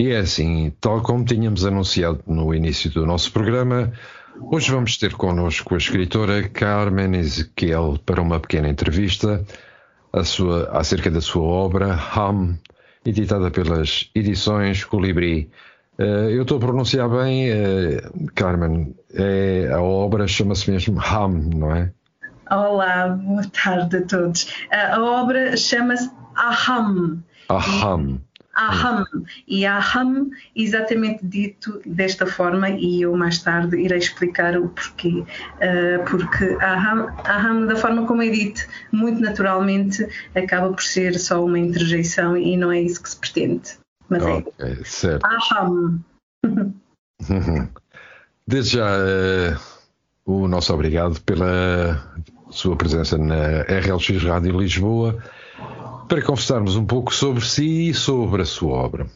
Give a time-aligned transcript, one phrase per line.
[0.00, 3.92] E é assim, tal como tínhamos anunciado no início do nosso programa,
[4.50, 9.44] hoje vamos ter connosco a escritora Carmen Ezequiel para uma pequena entrevista
[10.24, 12.58] sua, acerca da sua obra Ham,
[13.04, 15.50] editada pelas edições Colibri.
[15.98, 21.76] Uh, eu estou a pronunciar bem, uh, Carmen, é, a obra chama-se mesmo Ham, não
[21.76, 21.92] é?
[22.50, 24.44] Olá, boa tarde a todos.
[24.44, 27.22] Uh, a obra chama-se Aham.
[27.50, 28.18] Aham.
[28.60, 29.06] Aham.
[29.48, 35.24] E Aham, exatamente dito desta forma, e eu mais tarde irei explicar o porquê.
[35.56, 38.60] Uh, porque Aham, aham, da forma como é dito,
[38.92, 43.78] muito naturalmente, acaba por ser só uma interjeição e não é isso que se pretende.
[44.08, 44.84] Mas é okay, é.
[44.84, 45.24] Certo.
[45.24, 46.00] Aham.
[48.46, 49.58] Desde já, uh,
[50.24, 52.12] o nosso obrigado pela
[52.50, 55.22] sua presença na RLX Rádio Lisboa
[56.10, 59.06] para conversarmos um pouco sobre si e sobre a sua obra.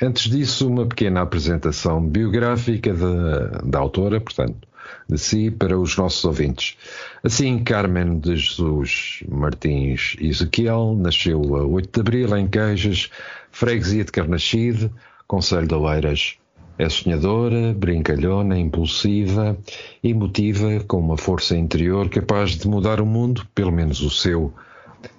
[0.00, 4.66] Antes disso, uma pequena apresentação biográfica da, da autora, portanto,
[5.06, 6.78] de si para os nossos ouvintes.
[7.22, 13.10] Assim, Carmen de Jesus Martins Ezequiel nasceu a 8 de abril em Queijas,
[13.50, 14.90] freguesia de Carnaxide,
[15.26, 16.38] Conselho de Oeiras.
[16.78, 19.54] É sonhadora, brincalhona, impulsiva,
[20.02, 24.54] emotiva, com uma força interior capaz de mudar o mundo, pelo menos o seu,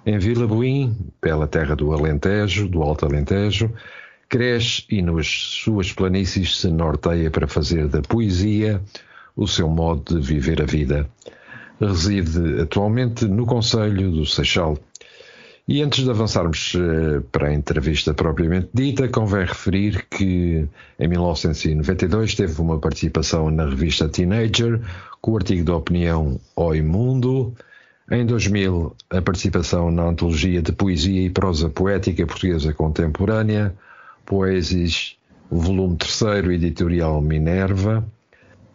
[0.04, 3.72] em Vila Buim, bela terra do Alentejo, do Alto Alentejo,
[4.28, 8.80] cresce e nas suas planícies se norteia para fazer da poesia
[9.36, 11.08] o seu modo de viver a vida.
[11.80, 14.78] Reside atualmente no Conselho do Seixal.
[15.66, 20.66] E antes de avançarmos eh, para a entrevista propriamente dita, convém referir que
[20.98, 24.80] em 1992 teve uma participação na revista Teenager
[25.20, 27.54] com o artigo de opinião Oi Mundo,
[28.10, 33.74] em 2000, a participação na antologia de poesia e prosa poética portuguesa contemporânea,
[34.26, 35.16] Poesis,
[35.50, 38.04] volume 3, editorial Minerva.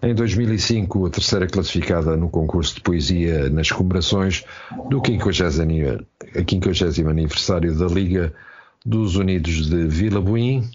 [0.01, 4.43] Em 2005, a terceira classificada no concurso de poesia nas comemorações
[4.89, 8.33] do 50, 50 aniversário da Liga
[8.85, 10.69] dos Unidos de Vila Buim.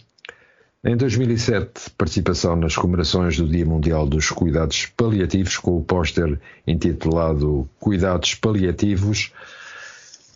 [0.82, 7.68] Em 2007, participação nas comemorações do Dia Mundial dos Cuidados Paliativos com o póster intitulado
[7.78, 9.30] Cuidados Paliativos.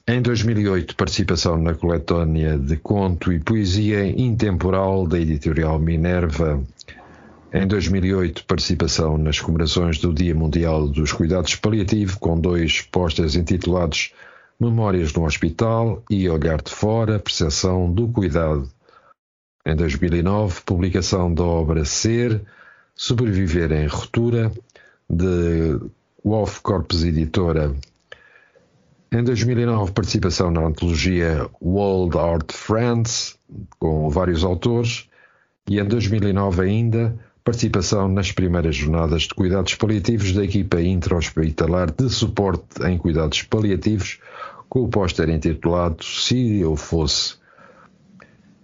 [0.06, 6.62] Em 2008, participação na coletânea de conto e poesia intemporal da editorial Minerva.
[7.50, 14.12] Em 2008, participação nas comemorações do Dia Mundial dos Cuidados Paliativos com dois pósteres intitulados
[14.60, 18.73] Memórias no Hospital e Olhar de Fora, Percepção do Cuidado.
[19.66, 22.42] Em 2009, publicação da obra Ser,
[22.94, 24.52] Sobreviver em Ruptura,
[25.08, 25.80] de
[26.22, 27.74] Wolf Corpus Editora.
[29.10, 33.38] Em 2009, participação na antologia World Art Friends,
[33.78, 35.08] com vários autores.
[35.66, 42.10] E em 2009 ainda, participação nas primeiras jornadas de cuidados paliativos da equipa intra-hospitalar de
[42.10, 44.18] suporte em cuidados paliativos,
[44.68, 47.42] com o póster intitulado Se Eu Fosse.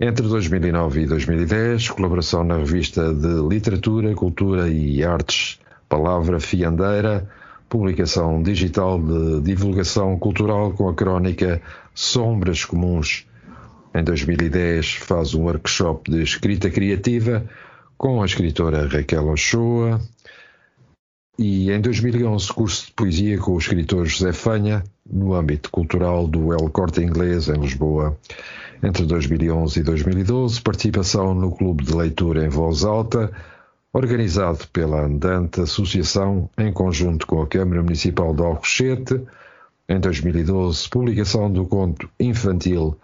[0.03, 7.28] Entre 2009 e 2010, colaboração na revista de Literatura, Cultura e Artes Palavra Fiandeira,
[7.69, 11.60] publicação digital de divulgação cultural com a crónica
[11.94, 13.27] Sombras Comuns.
[13.94, 17.44] Em 2010 faz um workshop de escrita criativa
[17.99, 20.00] com a escritora Raquel Ochoa
[21.39, 26.53] e em 2011 curso de poesia com o escritor José Fanha no âmbito cultural do
[26.53, 28.16] El Corte Inglês em Lisboa.
[28.83, 33.30] Entre 2011 e 2012, participação no Clube de Leitura em Voz Alta,
[33.92, 39.21] organizado pela Andante Associação em conjunto com a Câmara Municipal de Alcochete.
[39.89, 42.97] Em 2012, publicação do conto infantil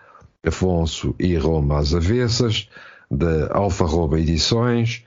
[0.46, 2.68] Afonso e Roma às Avessas,
[3.10, 5.04] da Alfarroba Edições.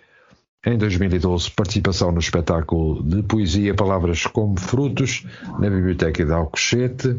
[0.66, 5.26] Em 2012, participação no espetáculo de poesia Palavras como Frutos,
[5.58, 7.18] na Biblioteca de Alcochete.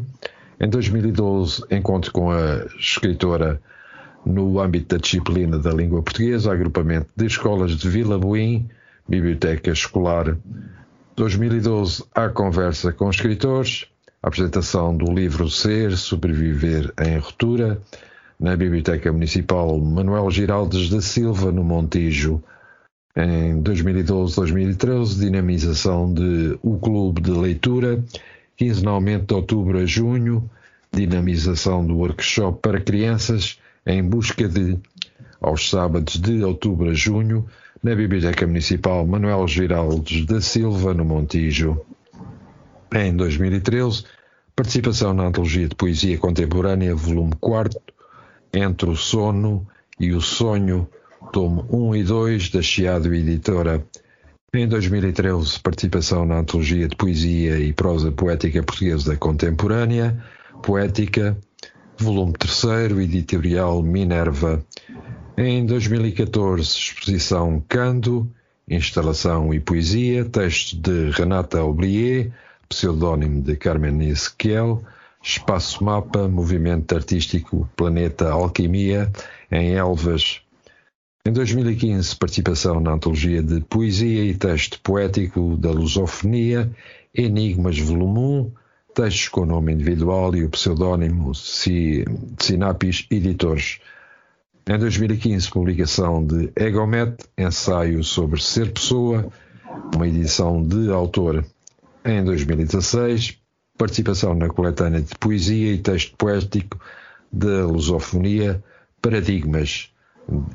[0.59, 3.59] Em 2012, encontro com a escritora
[4.23, 8.69] no âmbito da disciplina da língua portuguesa, agrupamento de escolas de Vila Buim,
[9.09, 10.37] biblioteca escolar.
[11.15, 13.87] 2012, há conversa com escritores.
[14.21, 17.81] a apresentação do livro Ser, Sobreviver em Ruptura,
[18.39, 22.43] na Biblioteca Municipal Manuel Giraldes da Silva, no Montijo,
[23.15, 28.03] em 2012-2013, dinamização de O Clube de Leitura,
[28.55, 30.49] quinzenalmente de outubro a junho,
[30.91, 34.77] dinamização do workshop para crianças em busca de,
[35.41, 37.45] aos sábados de outubro a junho,
[37.83, 41.81] na Biblioteca Municipal Manuel Giraldes da Silva, no Montijo.
[42.93, 44.05] Em 2013,
[44.55, 47.79] participação na Antologia de Poesia Contemporânea, volume 4,
[48.53, 49.67] Entre o Sono
[49.99, 50.87] e o Sonho,
[51.31, 53.85] tomo 1 e 2, da Chiado Editora.
[54.53, 60.21] Em 2013, participação na Antologia de Poesia e Prosa Poética Portuguesa Contemporânea,
[60.61, 61.37] Poética,
[61.97, 64.61] volume 3, editorial Minerva.
[65.37, 68.29] Em 2014, exposição Cando,
[68.69, 72.29] Instalação e Poesia, texto de Renata Oblier,
[72.67, 74.83] pseudónimo de Carmen Ezequiel,
[75.23, 79.09] Espaço Mapa, Movimento Artístico Planeta Alquimia,
[79.49, 80.40] em Elvas.
[81.23, 86.71] Em 2015, participação na antologia de Poesia e Texto Poético da Lusofonia,
[87.13, 88.51] Enigmas Volume 1,
[88.95, 93.79] textos com nome individual e o pseudónimo Sinapis Editores.
[94.67, 99.31] Em 2015, publicação de Egomet, ensaio sobre ser pessoa,
[99.95, 101.45] uma edição de autor.
[102.03, 103.37] Em 2016,
[103.77, 106.79] participação na coletânea de poesia e texto poético
[107.31, 108.63] da Lusofonia,
[108.99, 109.90] Paradigmas,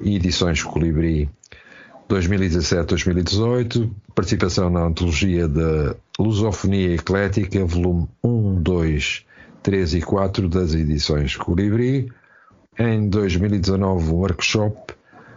[0.00, 1.28] edições Colibri.
[2.08, 9.24] 2017-2018, participação na antologia da Lusofonia Eclética, volume 1, 2,
[9.62, 12.12] 3 e 4 das edições Colibri.
[12.78, 14.94] Em 2019, um workshop,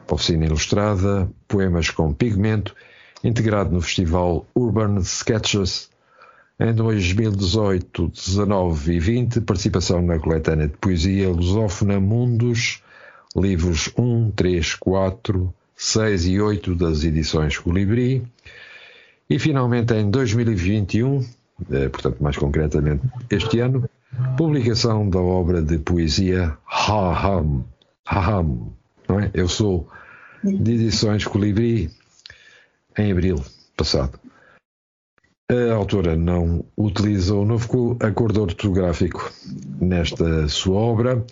[0.07, 2.75] oficina ilustrada, poemas com pigmento,
[3.23, 5.89] integrado no festival Urban Sketches.
[6.59, 12.83] Em 2018, 19 e 20, participação na coletânea de poesia lusófona Mundos,
[13.35, 18.23] livros 1, 3, 4, 6 e 8 das edições Colibri.
[19.29, 21.25] E finalmente em 2021,
[21.71, 23.87] eh, portanto mais concretamente este ano,
[24.37, 27.63] publicação da obra de poesia Ha-Ham,
[28.05, 28.73] Ha-Ham,
[29.07, 29.29] não é?
[29.33, 29.87] Eu sou
[30.43, 31.91] de edições Colibri
[32.97, 33.43] em abril
[33.77, 34.19] passado.
[35.51, 39.31] A autora não utiliza o novo acordo ortográfico
[39.81, 41.25] nesta sua obra.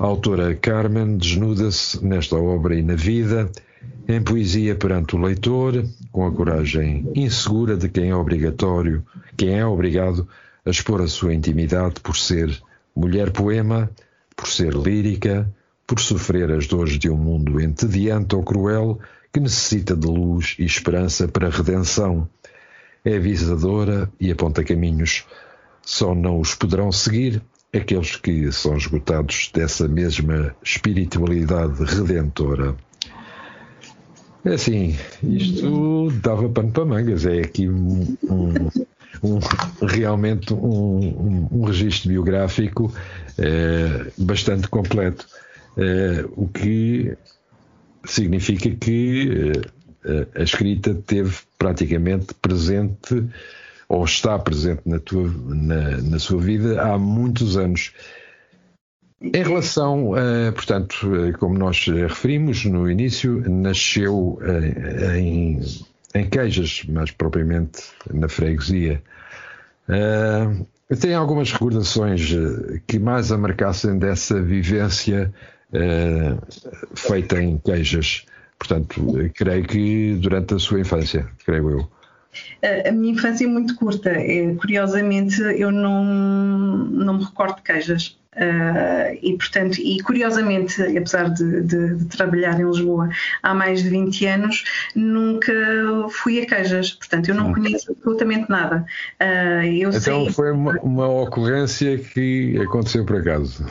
[0.00, 3.50] A autora Carmen desnuda-se nesta obra e na vida
[4.08, 9.04] em poesia perante o leitor, com a coragem insegura de quem é obrigatório,
[9.36, 10.26] quem é obrigado
[10.64, 12.50] a expor a sua intimidade por ser
[12.96, 13.90] mulher poema,
[14.34, 15.46] por ser lírica,
[15.86, 18.98] por sofrer as dores de um mundo entediante ou cruel
[19.30, 22.26] que necessita de luz e esperança para a redenção.
[23.04, 25.26] É avisadora e aponta caminhos.
[25.82, 32.76] Só não os poderão seguir aqueles que são esgotados dessa mesma espiritualidade redentora.
[34.44, 37.26] É assim, isto dava pano para mangas.
[37.26, 38.54] É aqui um, um,
[39.22, 39.38] um
[39.86, 42.92] realmente um, um, registro biográfico
[43.38, 45.26] é, bastante completo.
[45.76, 47.16] É, o que
[48.04, 49.52] significa que
[50.04, 53.24] é, a escrita teve praticamente presente
[53.90, 57.92] ou está presente na, tua, na, na sua vida há muitos anos.
[59.20, 65.60] Em relação, uh, portanto, uh, como nós referimos no início, nasceu uh, em,
[66.14, 67.82] em Queijas, mais propriamente
[68.14, 69.02] na freguesia.
[69.88, 70.64] Uh,
[70.96, 72.32] tem algumas recordações
[72.86, 75.32] que mais a marcassem dessa vivência
[76.94, 78.24] feita em Queijas.
[78.58, 79.00] Portanto,
[79.34, 81.99] creio que durante a sua infância, creio eu.
[82.86, 84.12] A minha infância é muito curta.
[84.58, 88.18] Curiosamente, eu não, não me recordo de queijas.
[88.32, 93.08] Uh, e portanto, e curiosamente, apesar de, de, de, trabalhar em Lisboa
[93.42, 95.52] há mais de 20 anos, nunca
[96.10, 98.86] fui a queijas, portanto eu não conheço absolutamente nada.
[99.20, 100.32] Uh, então sei...
[100.32, 103.66] foi uma, uma ocorrência que aconteceu por acaso.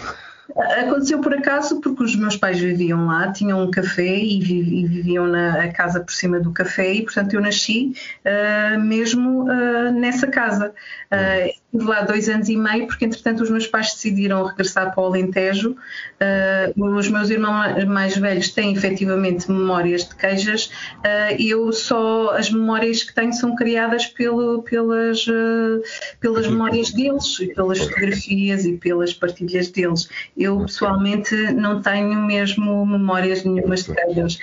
[0.55, 5.71] Aconteceu por acaso porque os meus pais viviam lá, tinham um café e, viviam na
[5.71, 7.93] casa por cima do café e, portanto, eu nasci
[8.25, 10.73] uh, mesmo uh, nessa casa.
[11.11, 15.03] Uh, estive lá dois anos e meio porque, entretanto, os meus pais decidiram regressar para
[15.03, 15.75] o Alentejo.
[16.75, 20.71] os meus irmãos mais velhos têm efetivamente memórias de queijas
[21.37, 25.25] e eu só as memórias que tenho são criadas pelo, pelas,
[26.19, 30.09] pelas memórias deles, pelas fotografias e pelas partilhas deles.
[30.35, 34.39] Eu pessoalmente não tenho mesmo memórias nenhumas de queijas.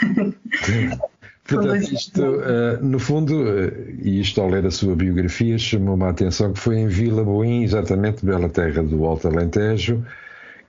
[1.50, 6.10] Portanto, isto, uh, no fundo, uh, e isto ao ler a sua biografia, chamou-me a
[6.10, 10.04] atenção que foi em Vila Boim, exatamente, bela terra do Alto Alentejo,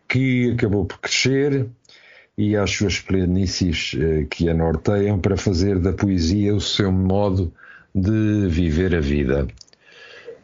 [0.07, 1.67] que acabou por crescer
[2.35, 7.53] e às suas planícies uh, que a norteiam para fazer da poesia o seu modo
[7.93, 9.47] de viver a vida.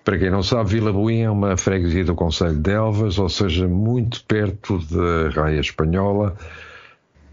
[0.03, 3.67] Para quem não sabe, Vila Boim é uma freguesia do Conselho de Elvas, ou seja,
[3.67, 6.38] muito perto da Raia Espanhola.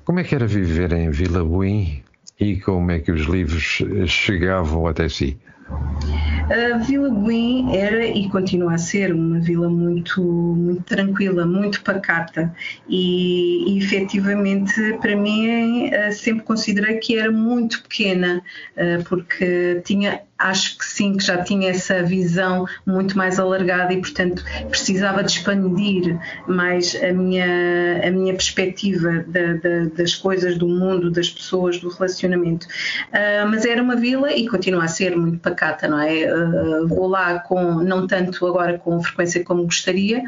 [0.05, 2.04] Como é que era viver em Vila Boim
[2.39, 5.39] e como é que os livros chegavam até si?
[6.51, 12.55] A Vila Buim era e continua a ser uma vila muito, muito tranquila, muito pacata
[12.87, 18.43] e, e efetivamente para mim eh, sempre considerei que era muito pequena
[18.77, 24.01] eh, porque tinha acho que sim, que já tinha essa visão muito mais alargada e,
[24.01, 30.67] portanto, precisava de expandir mais a minha, a minha perspectiva da, da, das coisas, do
[30.67, 32.67] mundo, das pessoas, do relacionamento.
[32.67, 36.33] Uh, mas era uma vila e continua a ser muito pacata, não é?
[36.33, 40.23] Uh, vou lá com, não tanto agora com frequência como gostaria,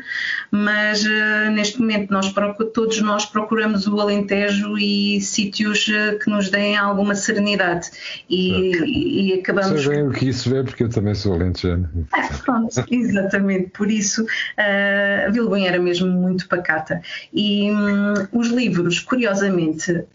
[0.50, 2.32] mas uh, neste momento nós
[2.72, 5.86] todos nós procuramos o Alentejo e sítios
[6.22, 7.90] que nos deem alguma serenidade
[8.28, 8.88] e, okay.
[8.88, 11.88] e acabamos o que isso é, porque eu também sou alentejano.
[12.12, 17.00] Ah, exatamente, por isso uh, a Vilbonha era mesmo muito pacata.
[17.32, 20.06] E um, os livros, curiosamente, uh,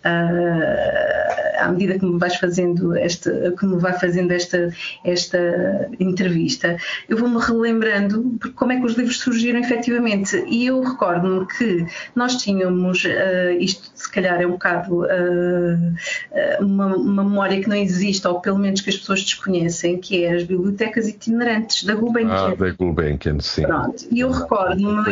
[1.62, 6.77] à medida que me vais fazendo esta, que me vai fazendo esta, esta entrevista,
[7.08, 10.44] eu vou-me relembrando como é que os livros surgiram efetivamente.
[10.48, 15.01] E eu recordo-me que nós tínhamos, uh, isto se calhar é um bocado
[16.60, 20.24] uma, uma memória que não existe, ou pelo menos que as pessoas desconhecem conhecem, que
[20.24, 22.51] é as bibliotecas itinerantes da Gulbenkian.
[22.51, 23.63] Ah, da Gulbenkian, sim.
[23.63, 25.03] Pronto, e eu recordo-me,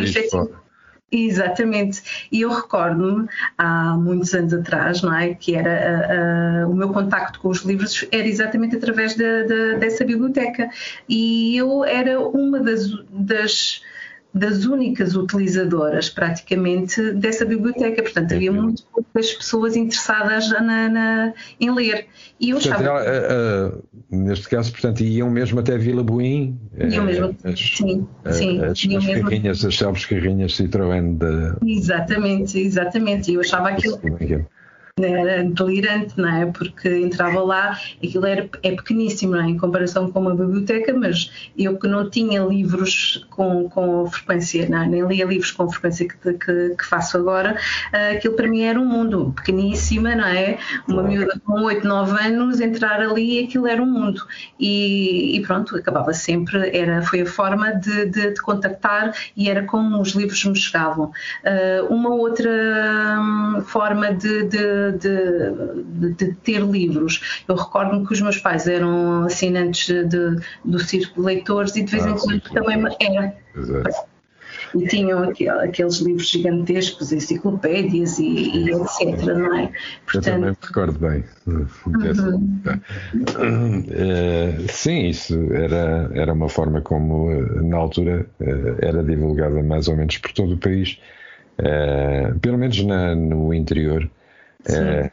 [1.12, 2.28] Exatamente.
[2.30, 5.34] E eu recordo-me, há muitos anos atrás, não é?
[5.34, 9.78] Que era uh, uh, o meu contacto com os livros era exatamente através de, de,
[9.78, 10.70] dessa biblioteca.
[11.08, 13.82] E eu era uma das, das
[14.32, 21.70] das únicas utilizadoras praticamente dessa biblioteca, portanto havia muito poucas pessoas interessadas na, na em
[21.70, 22.06] ler.
[22.38, 23.00] E eu portanto, achava...
[23.00, 26.58] ela, uh, neste caso, portanto, iam mesmo até Vila Buim?
[26.78, 28.60] Iam mesmo, as, sim, sim.
[28.62, 31.72] As, as carrinhas, as célebres carrinhas Citroën de...
[31.72, 33.34] Exatamente, exatamente.
[33.34, 33.98] Eu achava aquilo
[35.06, 36.46] era delirante, não é?
[36.46, 39.48] Porque entrava lá, aquilo era, é pequeníssimo, não é?
[39.48, 44.82] Em comparação com uma biblioteca, mas eu que não tinha livros com, com frequência, não,
[44.82, 44.86] é?
[44.86, 47.56] nem lia livros com frequência que, que, que, faço agora,
[47.92, 50.58] uh, aquilo para mim era um mundo pequeníssima, não é?
[50.88, 54.22] Uma miúda com 8, 9 anos entrar ali aquilo era um mundo.
[54.58, 59.64] E, e pronto, acabava sempre, era, foi a forma de, de, de, contactar e era
[59.64, 61.12] como os livros me chegavam.
[61.44, 62.50] Uh, uma outra
[63.20, 67.42] um, forma de, de de, de, ter livros.
[67.48, 71.90] Eu recordo-me que os meus pais eram assinantes de, do Círculo de Leitores e de
[71.90, 73.34] vez ah, em quando também era.
[73.56, 74.10] Exato.
[74.74, 75.22] E tinham
[75.62, 79.24] aqueles livros gigantescos, enciclopédias e, e etc.
[79.26, 79.72] Não é?
[80.04, 81.24] Portanto, Eu também me recordo bem.
[81.46, 82.62] Uhum.
[83.80, 87.30] Uh, sim, isso era, era uma forma como,
[87.62, 91.00] na altura, uh, era divulgada mais ou menos por todo o país,
[91.58, 94.08] uh, pelo menos na, no interior
[94.68, 95.10] é,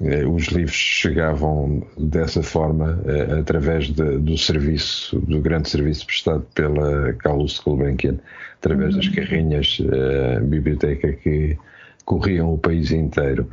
[0.00, 6.46] é, os livros chegavam dessa forma é, através de, do serviço, do grande serviço prestado
[6.54, 8.18] pela Carlos Gulbenkian,
[8.56, 9.00] através uhum.
[9.00, 11.56] das carrinhas uh, biblioteca que
[12.04, 13.48] corriam o país inteiro.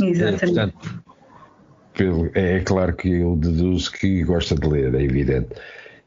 [0.00, 0.44] Exatamente.
[0.44, 5.48] É, portanto, é, é claro que eu deduzo que gosta de ler, é evidente.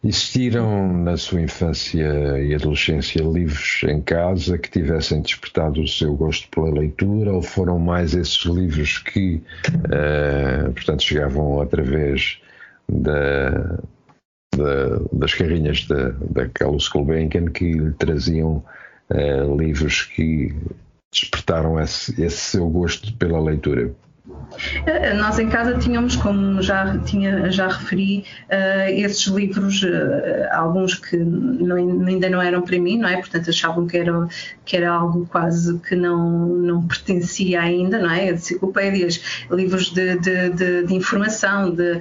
[0.03, 6.47] Existiram na sua infância e adolescência livros em casa que tivessem despertado o seu gosto
[6.49, 12.39] pela leitura ou foram mais esses livros que, uh, portanto, chegavam através
[12.87, 13.79] da,
[14.55, 18.63] da, das carrinhas da, da Carlos Gulbenkian que lhe traziam
[19.09, 20.55] uh, livros que
[21.11, 23.91] despertaram esse, esse seu gosto pela leitura?
[24.85, 29.87] Eh, nós em casa tínhamos, como já, tinha, já referi, uh, esses livros, uh,
[30.51, 33.17] alguns que não, ainda não eram para mim, não é?
[33.17, 34.27] Portanto, achavam que era,
[34.65, 38.31] que era algo quase que não, não pertencia ainda, não é?
[38.31, 41.99] Enciclopédias, livros de, de, de, de informação, de,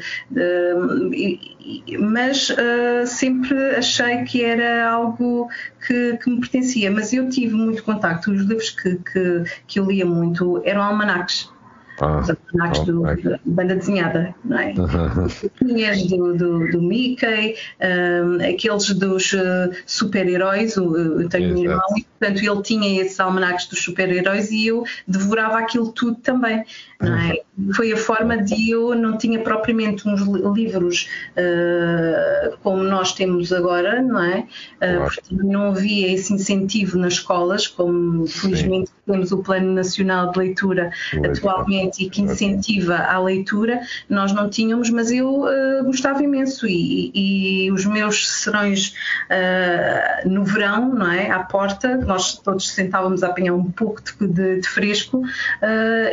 [1.99, 5.49] mas uh, sempre achei que era algo
[5.87, 6.91] que, que, me pertencia.
[6.91, 11.56] Mas eu tive muito contacto, os livros que, que, que eu lia muito eram almanacs
[12.01, 13.23] ah, os almanacs okay.
[13.23, 14.75] do, banda desenhada, não é?
[15.59, 22.05] Tinhas do, do, do Mickey, um, aqueles dos uh, super-heróis, eu tenho um irmão e
[22.05, 26.65] portanto ele tinha esses almanacs dos super-heróis e eu devorava aquilo tudo também,
[27.03, 27.43] é?
[27.75, 30.23] Foi a forma de eu não tinha propriamente uns
[30.55, 34.47] livros uh, como nós temos agora, não é?
[34.77, 40.39] Uh, porque não havia esse incentivo nas escolas, como felizmente temos o Plano Nacional de
[40.39, 40.91] Leitura
[41.25, 46.67] atualmente e que incentiva a leitura, nós não tínhamos, mas eu uh, gostava imenso.
[46.67, 48.95] E, e, os meus serões
[49.31, 54.27] uh, no verão, não é, à porta, nós todos sentávamos a apanhar um pouco de,
[54.27, 55.23] de, de fresco,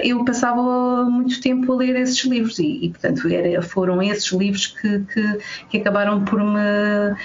[0.03, 0.61] eu passava
[1.09, 2.59] muito tempo a ler esses livros.
[2.59, 5.37] E, e portanto, era, foram esses livros que, que,
[5.69, 7.15] que acabaram por me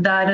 [0.00, 0.28] dar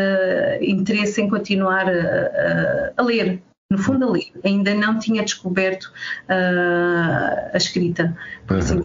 [0.61, 3.43] interesse em continuar a, a ler.
[3.71, 5.85] No fundo ali ainda não tinha descoberto
[6.29, 8.15] uh, a escrita.
[8.47, 8.85] Assim,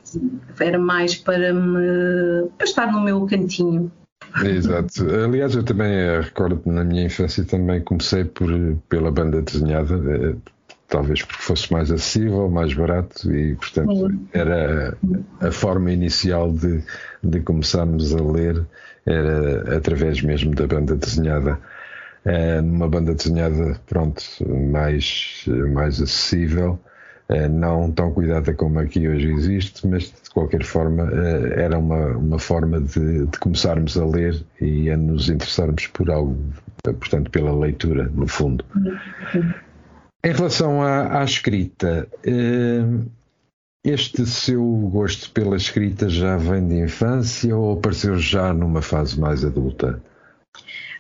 [0.61, 3.91] era mais para me para estar no meu cantinho.
[4.43, 5.03] Exato.
[5.25, 8.49] Aliás, eu também eh, recordo na minha infância também comecei por,
[8.87, 10.35] pela banda desenhada, eh,
[10.87, 14.27] talvez porque fosse mais acessível, mais barato e, portanto, Sim.
[14.33, 14.97] era
[15.41, 16.83] a forma inicial de,
[17.23, 18.65] de começarmos a ler
[19.05, 21.59] era através mesmo da banda desenhada
[22.27, 26.77] é, numa banda desenhada, pronto, mais, mais acessível,
[27.29, 32.17] é, não tão cuidada como aqui hoje existe, mas de qualquer forma é, era uma,
[32.17, 36.37] uma forma de, de começarmos a ler e a nos interessarmos por algo,
[36.83, 38.65] portanto, pela leitura, no fundo.
[40.27, 42.05] Em relação à, à escrita,
[43.85, 49.45] este seu gosto pela escrita já vem de infância ou apareceu já numa fase mais
[49.45, 50.03] adulta?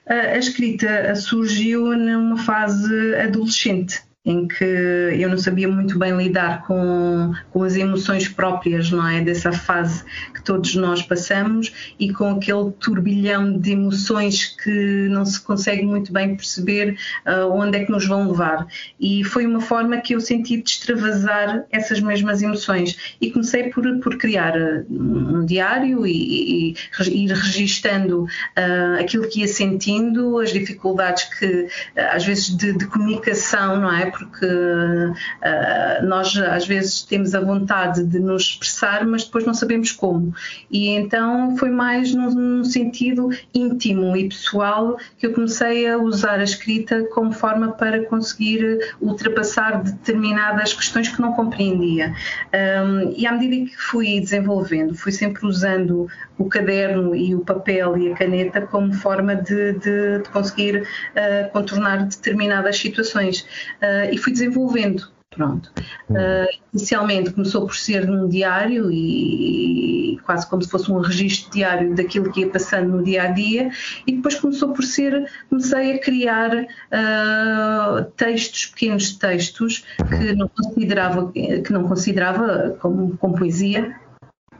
[0.05, 7.33] a escrita surgiu numa fase adolescente em que eu não sabia muito bem lidar com,
[7.49, 9.21] com as emoções próprias, não é?
[9.21, 10.03] Dessa fase
[10.33, 16.11] que todos nós passamos e com aquele turbilhão de emoções que não se consegue muito
[16.11, 18.67] bem perceber uh, onde é que nos vão levar.
[18.99, 23.99] E foi uma forma que eu senti de extravasar essas mesmas emoções e comecei por,
[23.99, 30.37] por criar ah, um diário e, e, e ir registando uh, aquilo que ia sentindo,
[30.39, 34.16] as dificuldades que, às vezes, de, de comunicação, não é?
[34.17, 39.91] Porque uh, nós às vezes temos a vontade de nos expressar, mas depois não sabemos
[39.91, 40.33] como.
[40.71, 46.39] E então foi mais num, num sentido íntimo e pessoal que eu comecei a usar
[46.39, 52.13] a escrita como forma para conseguir ultrapassar determinadas questões que não compreendia.
[52.53, 57.97] Um, e à medida que fui desenvolvendo, fui sempre usando o caderno e o papel
[57.97, 63.41] e a caneta como forma de, de, de conseguir uh, contornar determinadas situações.
[63.81, 65.09] Uh, e fui desenvolvendo.
[65.29, 65.71] Pronto.
[66.09, 71.51] Uh, inicialmente começou por ser num diário e, e, quase como se fosse um registro
[71.51, 73.69] diário daquilo que ia passando no dia a dia,
[74.07, 81.31] e depois começou por ser, comecei a criar uh, textos, pequenos textos que não considerava,
[81.31, 83.95] que não considerava como, como poesia,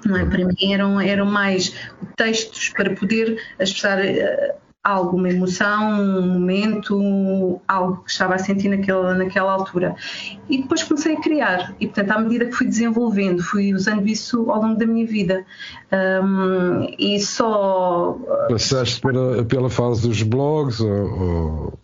[0.05, 0.25] é?
[0.25, 1.73] Para mim eram, eram mais
[2.15, 9.13] textos para poder expressar uh, alguma emoção, um momento, algo que estava a sentir naquela,
[9.13, 9.95] naquela altura.
[10.49, 14.49] E depois comecei a criar, e portanto, à medida que fui desenvolvendo, fui usando isso
[14.49, 15.45] ao longo da minha vida.
[15.91, 18.17] Um, e só.
[18.49, 21.79] Passaste pela, pela fase dos blogs ou, ou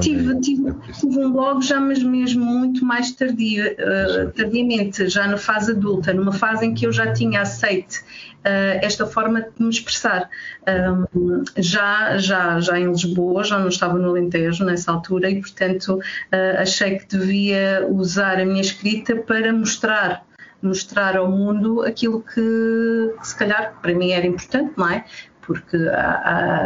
[0.00, 5.36] Tive, tive, tive, um blog já, mas mesmo muito mais tardia, uh, tardiamente, já na
[5.36, 8.02] fase adulta, numa fase em que eu já tinha aceite
[8.80, 10.28] esta forma de me expressar.
[11.56, 16.60] Já, já, já em Lisboa, já não estava no Alentejo nessa altura e, portanto, uh,
[16.60, 20.24] achei que devia usar a minha escrita para mostrar
[20.62, 25.04] mostrar ao mundo aquilo que, que se calhar para mim era importante, não é?
[25.42, 25.76] Porque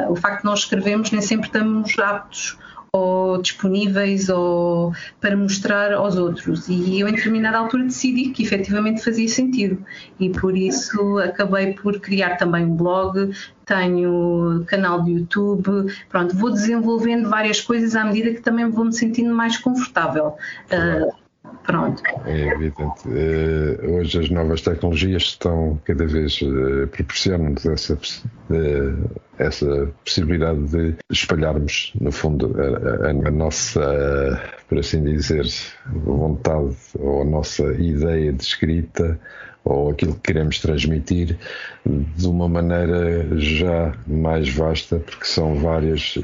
[0.09, 2.57] o facto de nós escrevermos nem sempre estamos aptos
[2.93, 6.69] ou disponíveis ou para mostrar aos outros.
[6.69, 9.85] E eu, em determinada altura, decidi que efetivamente fazia sentido
[10.19, 13.33] e por isso acabei por criar também um blog.
[13.65, 18.93] Tenho canal de YouTube, pronto, vou desenvolvendo várias coisas à medida que também vou me
[18.93, 20.37] sentindo mais confortável.
[20.73, 21.30] Uh,
[21.65, 22.03] Pronto.
[22.27, 23.07] É evidente.
[23.07, 30.97] Uh, hoje as novas tecnologias estão cada vez uh, proporcionam-nos essa, uh, essa possibilidade de
[31.11, 35.45] espalharmos, no fundo, a, a, a, nossa, por assim dizer,
[35.87, 39.21] vontade ou a nossa ideia de escrita
[39.63, 41.37] ou aquilo que queremos transmitir
[41.85, 46.15] de uma maneira já mais vasta, porque são várias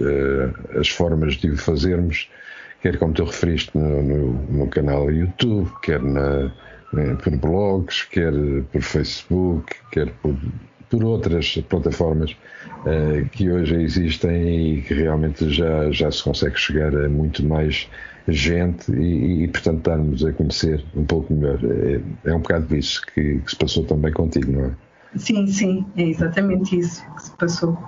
[0.75, 2.31] as formas de o fazermos
[2.87, 6.53] quer como tu referiste no, no, no canal YouTube, quer na,
[7.21, 8.33] por blogs, quer
[8.71, 10.37] por Facebook, quer por,
[10.89, 12.37] por outras plataformas
[12.87, 17.91] uh, que hoje existem e que realmente já, já se consegue chegar a muito mais
[18.29, 21.59] gente e, e portanto, dar-nos a conhecer um pouco melhor.
[21.65, 24.86] É, é um bocado disso que, que se passou também contigo, não é?
[25.17, 27.79] Sim, sim, é exatamente isso que se passou.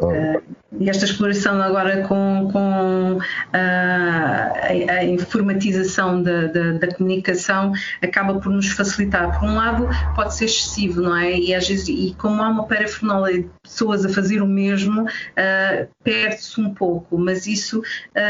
[0.00, 0.08] Oh.
[0.08, 0.42] Uh,
[0.78, 3.20] e esta exploração agora com, com uh,
[3.52, 7.72] a, a, informatização da, da, da, comunicação
[8.02, 9.38] acaba por nos facilitar.
[9.38, 11.38] Por um lado, pode ser excessivo, não é?
[11.38, 15.88] E às vezes, e como há uma parafernália de pessoas a fazer o mesmo, uh,
[16.02, 17.16] perde-se um pouco.
[17.16, 17.82] Mas isso,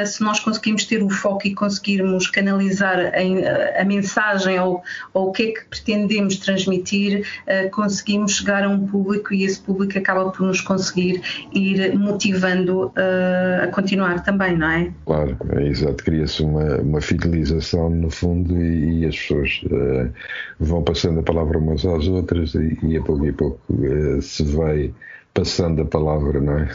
[0.07, 5.33] se nós conseguimos ter o foco e conseguirmos canalizar a, a mensagem ou, ou, o
[5.33, 7.27] que é que pretendemos transmitir,
[7.73, 11.21] conseguimos chegar a um público e esse público acaba por nos conseguir
[11.53, 14.93] ir motivando uh, a continuar também, não é?
[15.05, 16.05] Claro, é exato.
[16.05, 20.13] Cria-se uma, uma fidelização no fundo e, e as pessoas uh,
[20.61, 24.45] vão passando a palavra umas às outras e, e a pouco e pouco uh, se
[24.45, 24.95] vai
[25.35, 26.69] passando a palavra, não é?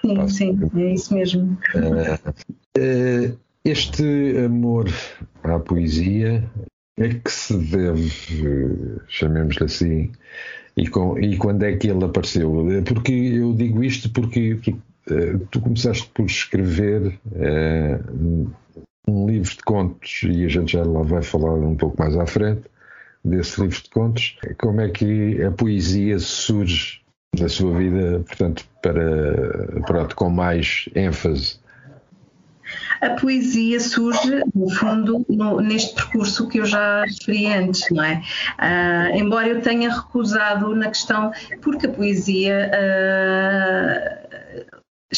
[0.00, 0.34] Sim, Passa.
[0.34, 1.58] sim, é isso mesmo.
[3.64, 4.86] este amor
[5.42, 6.48] à poesia
[6.96, 10.10] é que se deve, chamemos-lhe assim,
[10.78, 12.64] e, com, e, quando é que ele apareceu?
[12.86, 14.56] Porque eu digo isto porque
[15.10, 17.98] eh, tu começaste por escrever eh,
[19.08, 22.26] um livro de contos e a gente já lá vai falar um pouco mais à
[22.26, 22.62] frente
[23.24, 24.38] desse livro de contos.
[24.56, 27.00] Como é que a poesia surge
[27.36, 31.58] na sua vida, portanto, para, pronto, com mais ênfase?
[33.00, 38.22] A poesia surge, no fundo, no, neste percurso que eu já referi antes, não é?
[38.58, 41.30] Uh, embora eu tenha recusado na questão,
[41.62, 42.70] porque a poesia.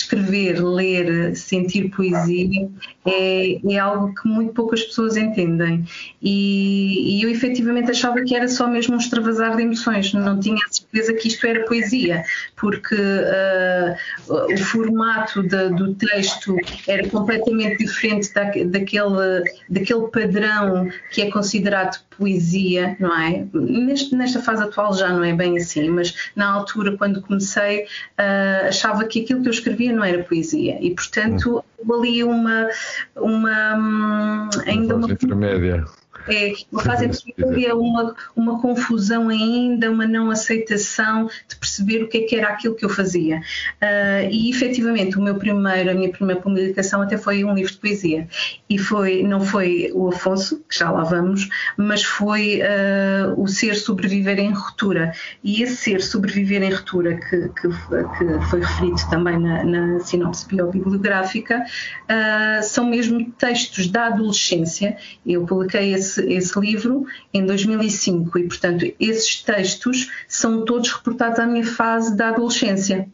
[0.01, 2.69] Escrever, ler, sentir poesia
[3.05, 5.85] é, é, algo que muito poucas pessoas entendem.
[6.23, 10.57] E, e, eu efetivamente achava que era só mesmo um extravasar de emoções, não tinha
[10.57, 12.25] a certeza que isto era poesia,
[12.57, 21.23] porque uh, o formato de, do texto era completamente diferente da, daquele, daquele padrão que
[21.23, 23.47] é considerado poesia, não é?
[23.55, 28.69] Neste, nesta fase atual já não é bem assim, mas na altura, quando comecei, uh,
[28.69, 31.95] achava que aquilo que eu escrevia não era poesia e, portanto, hum.
[31.95, 32.69] ali uma,
[33.17, 35.85] uma hum, ainda uma intermédia.
[36.29, 42.09] É, uma fase em havia uma, uma confusão ainda, uma não aceitação de perceber o
[42.09, 43.39] que é que era aquilo que eu fazia.
[43.39, 47.79] Uh, e efetivamente o meu primeiro, a minha primeira publicação até foi um livro de
[47.79, 48.29] poesia.
[48.69, 53.75] E foi, não foi o Afonso, que já lá vamos, mas foi uh, o Ser
[53.75, 55.13] Sobreviver em Ruptura.
[55.43, 60.47] E esse Ser Sobreviver em Ruptura, que, que, que foi referido também na, na sinopse
[60.47, 64.97] biobibliográfica, uh, são mesmo textos da adolescência.
[65.27, 71.39] Eu publiquei esse esse, esse livro em 2005 e, portanto, esses textos são todos reportados
[71.39, 73.09] à minha fase da adolescência.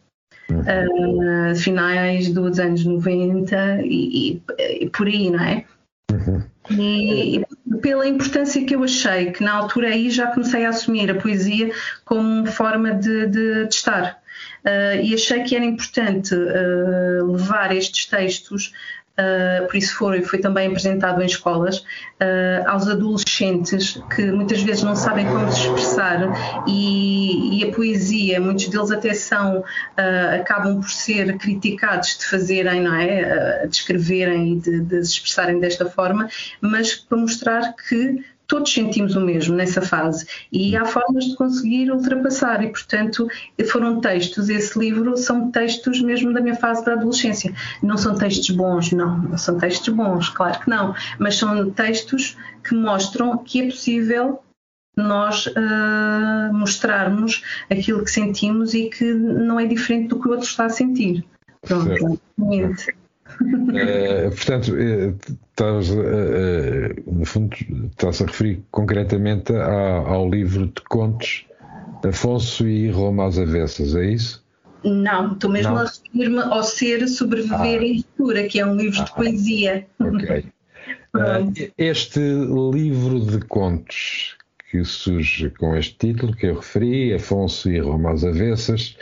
[0.48, 0.61] Uhum.
[0.61, 4.42] Uh, finais dos anos 90 e, e,
[4.85, 5.64] e por aí, não é?
[6.12, 6.42] Uhum.
[6.70, 7.44] E, e,
[7.82, 11.72] pela importância que eu achei, que na altura aí já comecei a assumir a poesia
[12.04, 14.20] como forma de, de, de estar.
[14.64, 18.72] Uh, e achei que era importante uh, levar estes textos
[19.18, 24.83] Uh, por isso foi, foi também apresentado em escolas, uh, aos adolescentes que muitas vezes
[24.83, 26.20] não sabem como se expressar
[26.66, 32.83] e, e a poesia, muitos deles até são, uh, acabam por ser criticados de fazerem,
[32.83, 33.66] não é?
[33.66, 36.29] de escreverem e de, de se expressarem desta forma,
[36.61, 40.26] mas para mostrar que todos sentimos o mesmo nessa fase.
[40.52, 42.62] E há formas de conseguir ultrapassar.
[42.62, 43.28] E portanto
[43.70, 48.50] foram textos, esse livro são textos mesmo da minha fase da adolescência, não são textos
[48.50, 53.62] bons, não, não são textos bons, claro que não, mas são textos que mostram que
[53.62, 54.40] é possível
[54.96, 60.46] nós uh, mostrarmos aquilo que sentimos e que não é diferente do que o outro
[60.46, 61.24] está a sentir.
[61.61, 62.18] Pronto.
[63.40, 65.16] Uh, portanto, uh,
[65.50, 67.54] estás, uh, no fundo,
[67.90, 71.46] estás a referir concretamente ao, ao livro de contos
[72.06, 74.44] Afonso e Roma às Avessas, é isso?
[74.84, 75.80] Não, estou mesmo Não.
[75.80, 77.84] a referir-me ao Ser Sobreviver ah.
[77.84, 79.04] em Leitura, que é um livro ah.
[79.04, 79.86] de poesia.
[79.98, 80.44] Ok.
[81.76, 82.20] este
[82.72, 84.36] livro de contos
[84.70, 88.96] que surge com este título que eu referi, Afonso e Roma às Avessas,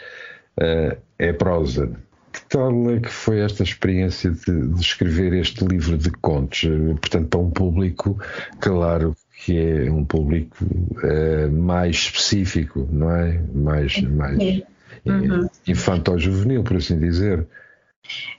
[1.19, 1.91] é prosa
[2.35, 6.69] que tal é que foi esta experiência de, de, escrever este livro de contos?
[7.01, 8.19] Portanto, para um público,
[8.61, 10.57] claro que é um público
[11.05, 13.41] é, mais específico, não é?
[13.55, 14.39] Mais, mais
[15.07, 15.49] uhum.
[15.67, 17.47] infantil-juvenil, por assim dizer.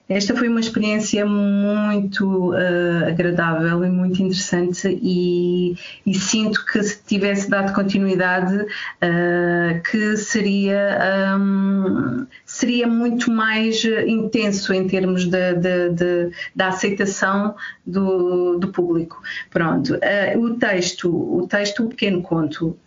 [0.08, 5.76] Esta foi uma experiência muito uh, agradável e muito interessante e,
[6.06, 14.74] e, sinto que se tivesse dado continuidade uh, que seria, um, seria muito mais intenso
[14.74, 19.20] em termos de, de, de, da aceitação do, do público.
[19.50, 22.78] Pronto, uh, o texto, o texto, o pequeno conto,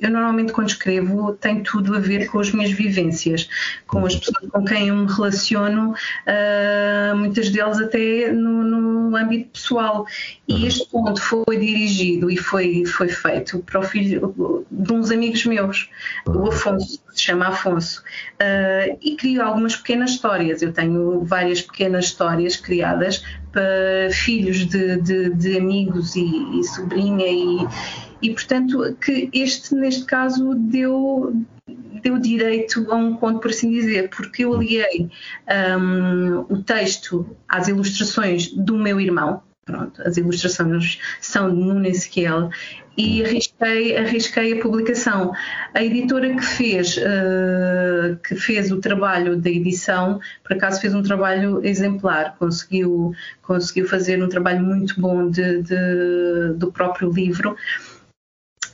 [0.00, 3.48] eu normalmente quando escrevo tem tudo a ver com as minhas vivências,
[3.86, 5.94] com as pessoas com quem eu me relaciono
[6.26, 10.06] uh, muitas delas até no, no, âmbito pessoal.
[10.46, 10.66] E uhum.
[10.66, 15.90] este ponto foi dirigido e foi, foi feito para o filho de uns amigos meus,
[16.26, 16.48] o uhum.
[16.48, 18.02] Afonso, se chama Afonso,
[18.34, 20.62] uh, e crio algumas pequenas histórias.
[20.62, 27.26] Eu tenho várias pequenas histórias criadas para filhos de, de, de amigos e, e sobrinha
[27.26, 27.66] e,
[28.22, 31.34] e portanto que este neste caso deu
[32.02, 35.10] deu direito a um conto, por assim dizer, porque eu aliei
[35.78, 39.42] um, o texto às ilustrações do meu irmão.
[39.64, 42.50] Pronto, as ilustrações são de Nuno Ezequiel
[42.96, 45.32] e arrisquei, arrisquei a publicação.
[45.74, 51.02] A editora que fez, uh, que fez o trabalho da edição, por acaso fez um
[51.02, 57.56] trabalho exemplar, conseguiu, conseguiu fazer um trabalho muito bom de, de do próprio livro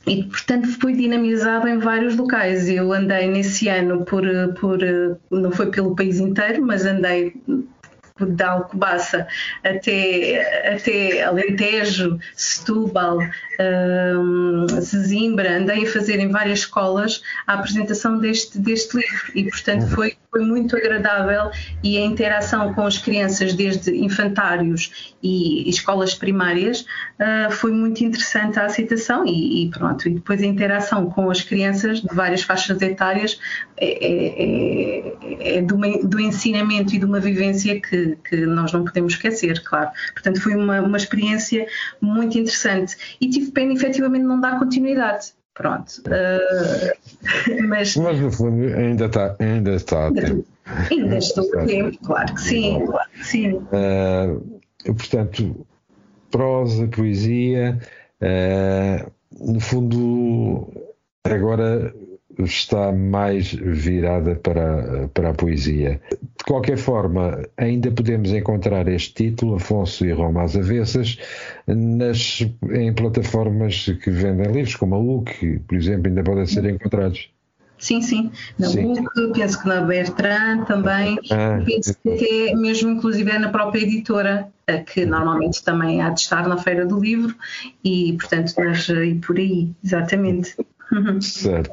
[0.05, 2.67] e portanto foi dinamizado em vários locais.
[2.67, 4.23] Eu andei nesse ano por,
[4.59, 4.79] por
[5.31, 7.33] não foi pelo país inteiro, mas andei
[8.19, 9.27] da Alcobaça
[9.63, 13.17] até, até Alentejo, Setúbal,
[13.59, 19.87] um, Sesimbra, andei a fazer em várias escolas a apresentação deste, deste livro e portanto
[19.87, 21.51] foi foi muito agradável
[21.83, 28.57] e a interação com as crianças desde infantários e escolas primárias uh, foi muito interessante
[28.57, 32.81] a aceitação e, e, pronto, e depois a interação com as crianças de várias faixas
[32.81, 33.39] etárias
[33.77, 38.83] é, é, é, é do, do, ensinamento e de uma vivência que, que, nós não
[38.83, 39.89] podemos esquecer, claro.
[40.13, 41.65] Portanto, foi uma, uma experiência
[41.99, 46.01] muito interessante e tive pena efetivamente não dar continuidade Pronto.
[46.07, 50.45] Uh, mas, mas no fundo ainda está, ainda está a tempo.
[50.91, 53.53] Ainda estou a tempo, claro que sim, claro que sim.
[53.53, 54.41] Uh,
[54.85, 55.67] portanto,
[56.31, 57.79] prosa, poesia,
[58.21, 60.73] uh, no fundo,
[61.23, 61.93] agora
[62.39, 66.01] está mais virada para, para a poesia.
[66.11, 71.17] De qualquer forma, ainda podemos encontrar este título, Afonso e Roma às Avessas,
[71.67, 77.29] nas, em plataformas que vendem livros, como a UC, por exemplo, ainda podem ser encontrados.
[77.77, 78.31] Sim, sim.
[78.57, 78.93] Na sim.
[78.93, 83.81] UC, penso que na Bertrand também, ah, penso que até mesmo inclusive é na própria
[83.81, 84.47] editora,
[84.93, 87.35] que normalmente também há de estar na Feira do Livro,
[87.83, 90.55] e portanto, mas, e por aí, exatamente.
[91.21, 91.71] Certo.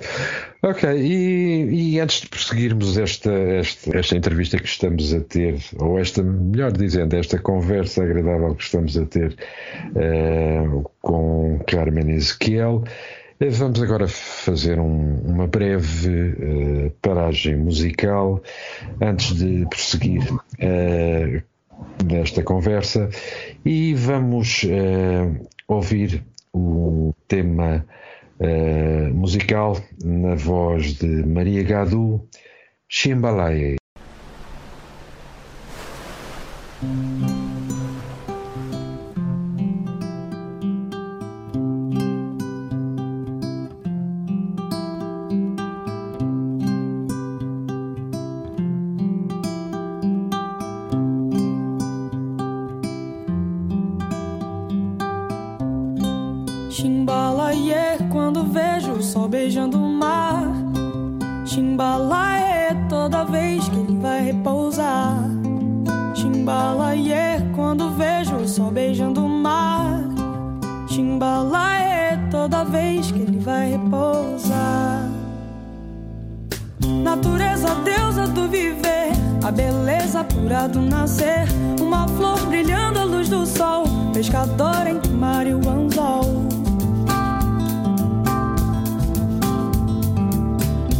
[0.62, 5.99] Ok, e, e, antes de prosseguirmos esta, esta, esta entrevista que estamos a ter, ou
[5.99, 9.37] esta, melhor dizendo, esta conversa agradável que estamos a ter
[9.94, 12.85] uh, com Carmen Ezequiel,
[13.40, 18.42] eh, vamos agora fazer um, uma breve uh, paragem musical
[19.01, 21.42] antes de prosseguir uh,
[22.05, 23.09] nesta conversa
[23.64, 24.66] e vamos
[25.66, 27.87] ouvir o tema
[29.12, 32.26] musical na voz de Maria Gadu,
[32.88, 33.80] Chimbalaye.
[59.40, 60.42] beijando o mar.
[61.46, 65.16] Chimbalaê, é toda vez que ele vai repousar.
[66.14, 69.98] Chimbalaê, é quando vejo o sol beijando o mar.
[70.88, 75.09] Chimbalaê, é toda vez que ele vai repousar.
[77.03, 81.46] Natureza, deusa do viver, a beleza pura do nascer.
[81.81, 86.60] Uma flor brilhando à luz do sol, pescador entre o mar e o anzol.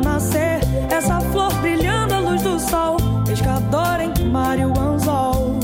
[0.00, 0.60] Nascer,
[0.90, 5.54] essa flor brilhando à luz do sol, pescador em mar e o anzol.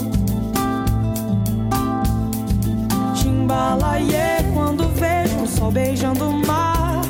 [3.14, 7.00] Chimbalaie, quando vejo o sol beijando o mar.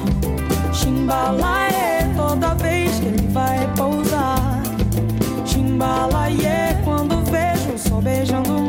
[0.73, 4.63] Chimbalaie, toda vez que ele vai pousar.
[5.45, 8.66] Chimbalaie, quando vejo o sol beijando o mar.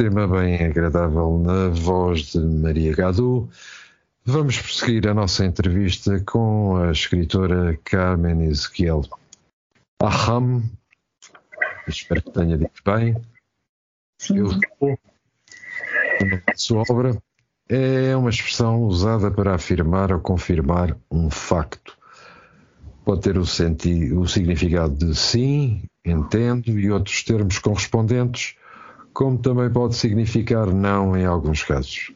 [0.00, 3.50] Tema bem agradável na voz de Maria Gadu.
[4.24, 9.02] Vamos prosseguir a nossa entrevista com a escritora Carmen Ezequiel.
[10.02, 10.62] Aham,
[11.86, 13.14] espero que tenha dito bem.
[14.30, 14.98] Eu sou,
[16.46, 17.22] a sua obra
[17.68, 21.94] é uma expressão usada para afirmar ou confirmar um facto.
[23.04, 28.56] Pode ter o, senti o significado de sim, entendo e outros termos correspondentes,
[29.12, 32.12] como também pode significar não em alguns casos.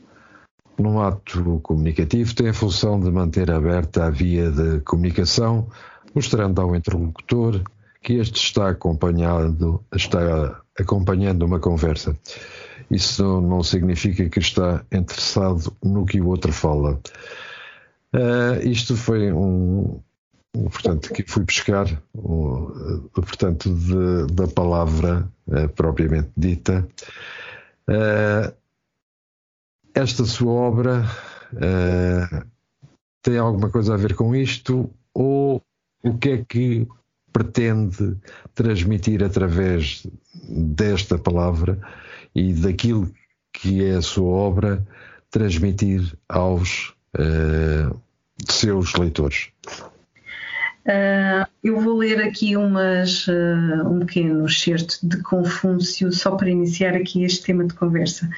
[0.79, 5.69] Num ato comunicativo, tem a função de manter aberta a via de comunicação,
[6.15, 7.63] mostrando ao interlocutor
[8.03, 12.17] que este está acompanhado, está acompanhando uma conversa.
[12.91, 17.01] Isso não significa que está interessado no que o outro fala.
[18.15, 20.01] Uh, isto foi um, um,
[20.55, 26.87] portanto, que fui buscar, um, portanto, de, da palavra uh, propriamente dita.
[27.89, 28.55] Uh,
[29.95, 31.05] esta sua obra
[33.23, 35.63] tem alguma coisa a ver com isto ou
[36.03, 36.89] o que é que
[37.33, 38.17] pretende
[38.55, 40.07] transmitir através
[40.49, 41.79] desta palavra
[42.35, 43.13] e daquilo
[43.53, 44.87] que é a sua obra
[45.31, 47.99] transmitir aos uh,
[48.49, 49.49] seus leitores?
[50.87, 56.95] Uh, eu vou ler aqui umas, uh, um pequeno excerto de Confúcio, só para iniciar
[56.95, 58.29] aqui este tema de conversa.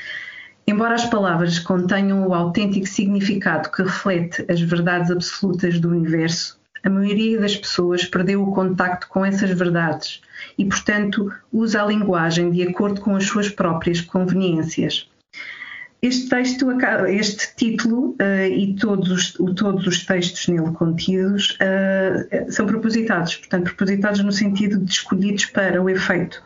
[0.64, 6.90] Embora as palavras contenham o autêntico significado que reflete as verdades absolutas do universo, a
[6.90, 10.20] maioria das pessoas perdeu o contacto com essas verdades
[10.56, 15.08] e, portanto, usa a linguagem de acordo com as suas próprias conveniências.
[16.02, 16.66] Este texto,
[17.08, 24.22] este título uh, e todos, todos os textos nele contidos uh, são propositados, portanto, propositados
[24.22, 26.42] no sentido de escolhidos para o efeito.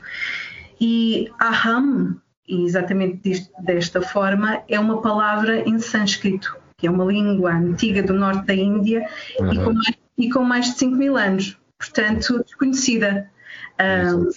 [0.81, 2.17] E aham,
[2.49, 8.47] exatamente desta forma, é uma palavra em sânscrito, que é uma língua antiga do norte
[8.47, 9.07] da Índia
[9.39, 9.53] uhum.
[9.53, 13.29] e, com mais, e com mais de 5 mil anos, portanto, desconhecida.
[13.81, 14.29] Um,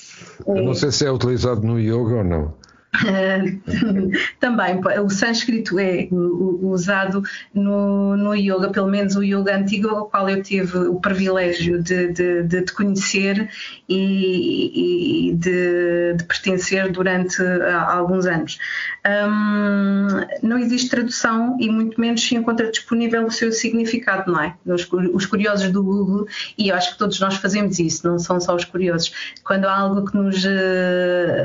[0.55, 2.63] Eu não sei se é utilizado no yoga ou não.
[4.39, 10.29] também o sânscrito é usado no, no yoga, pelo menos o yoga antigo, ao qual
[10.29, 13.49] eu tive o privilégio de, de, de conhecer
[13.89, 17.41] e, e de, de, pertencer durante
[17.87, 18.59] alguns anos.
[19.05, 20.07] Um,
[20.47, 24.55] não existe tradução e muito menos se encontra disponível o seu significado, não é?
[24.65, 26.27] Os, os curiosos do Google,
[26.57, 29.11] e eu acho que todos nós fazemos isso, não são só os curiosos.
[29.43, 30.49] Quando há algo que nos uh,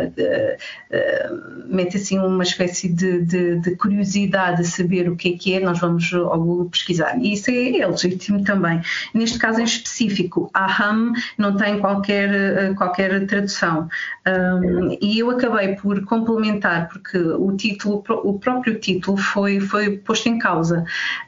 [0.08, 5.54] uh, mete assim uma espécie de, de, de, curiosidade de saber o que é que
[5.54, 7.18] é, nós vamos ao Google pesquisar.
[7.18, 8.80] E isso é, é legítimo também.
[9.14, 13.88] Neste caso em específico, aham não tem qualquer, qualquer tradução.
[14.26, 20.28] Um, e eu acabei por complementar, porque o título, o próprio título foi, foi posto
[20.28, 20.84] em causa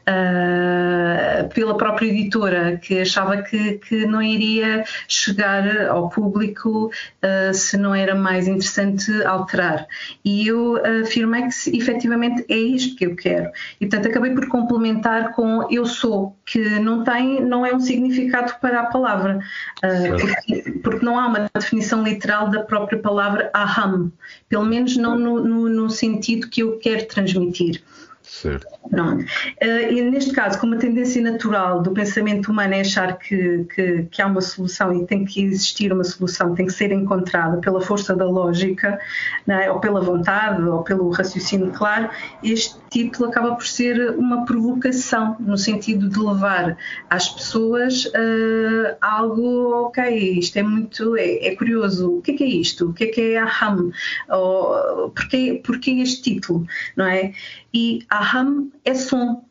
[0.08, 7.76] uh, pela própria editora, que achava que, que não iria chegar ao público uh, se
[7.76, 9.86] não era mais interessante alterar.
[10.24, 13.50] E eu afirmei que efetivamente é isto que eu quero.
[13.80, 18.54] E portanto acabei por complementar com eu sou, que não tem, não é um significado
[18.60, 19.40] para a palavra,
[19.80, 24.10] porque, porque, não há uma definição literal da própria palavra aham,
[24.48, 27.82] pelo menos não no, no, no sentido que eu quero transmitir.
[28.30, 28.64] Certo.
[28.88, 29.24] Pronto.
[29.60, 34.04] Uh, e neste caso, como a tendência natural do pensamento humano é achar que, que,
[34.04, 37.80] que, há uma solução e tem que existir uma solução, tem que ser encontrada pela
[37.80, 39.00] força da lógica,
[39.48, 39.68] é?
[39.72, 42.08] ou pela vontade, ou pelo raciocínio claro,
[42.40, 46.76] este título acaba por ser uma provocação, no sentido de levar
[47.08, 52.44] às pessoas uh, algo, ok, isto é muito, é, é, curioso, o que é que
[52.44, 52.90] é isto?
[52.90, 53.90] O que é que é aham?
[55.14, 56.66] Porquê, porquê este título,
[56.96, 57.32] não é?
[57.72, 59.44] E aham é som,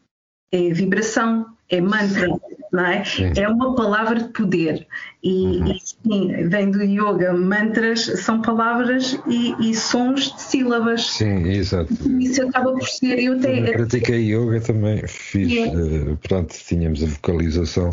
[0.52, 2.28] é vibração, é mantra,
[2.72, 3.04] não é?
[3.38, 4.88] É uma palavra de poder.
[5.24, 5.68] E, uhum.
[5.68, 7.34] e sim, vem do yoga.
[7.34, 11.06] Mantras são palavras e, e, sons de sílabas.
[11.06, 11.94] Sim, exato.
[12.20, 13.20] Isso acaba por ser.
[13.20, 15.52] Eu até, pratiquei yoga também, fiz.
[15.52, 15.68] É.
[15.68, 17.92] Uh, pronto, tínhamos a vocalização.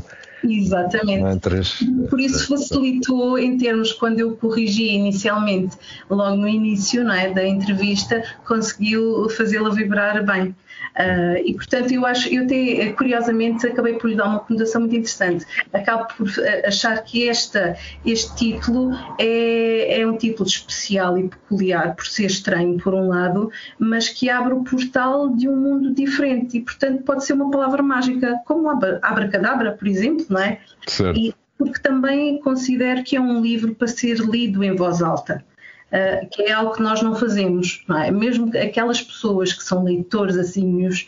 [0.48, 1.22] Exatamente.
[1.22, 1.78] Mantras.
[2.08, 5.76] Por isso facilitou em termos, quando eu corrigi inicialmente,
[6.08, 10.54] logo no início não é, da entrevista, conseguiu fazê-la vibrar bem.
[10.96, 14.96] Uh, e portanto eu acho, eu até curiosamente acabei por lhe dar uma conotação muito
[14.96, 15.44] interessante.
[15.72, 16.26] Acabo por
[16.64, 22.78] achar que esta, este título é, é um título especial e peculiar por ser estranho
[22.78, 27.26] por um lado, mas que abre o portal de um mundo diferente e portanto pode
[27.26, 30.60] ser uma palavra mágica, como abracadabra, por exemplo, não é?
[30.86, 31.18] Certo.
[31.18, 35.42] E porque também considero que é um livro para ser lido em voz alta.
[35.86, 38.10] Uh, que é algo que nós não fazemos, não é?
[38.10, 41.06] Mesmo aquelas pessoas que são leitores assímios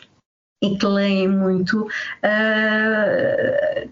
[0.63, 1.89] e que leem muito, uh,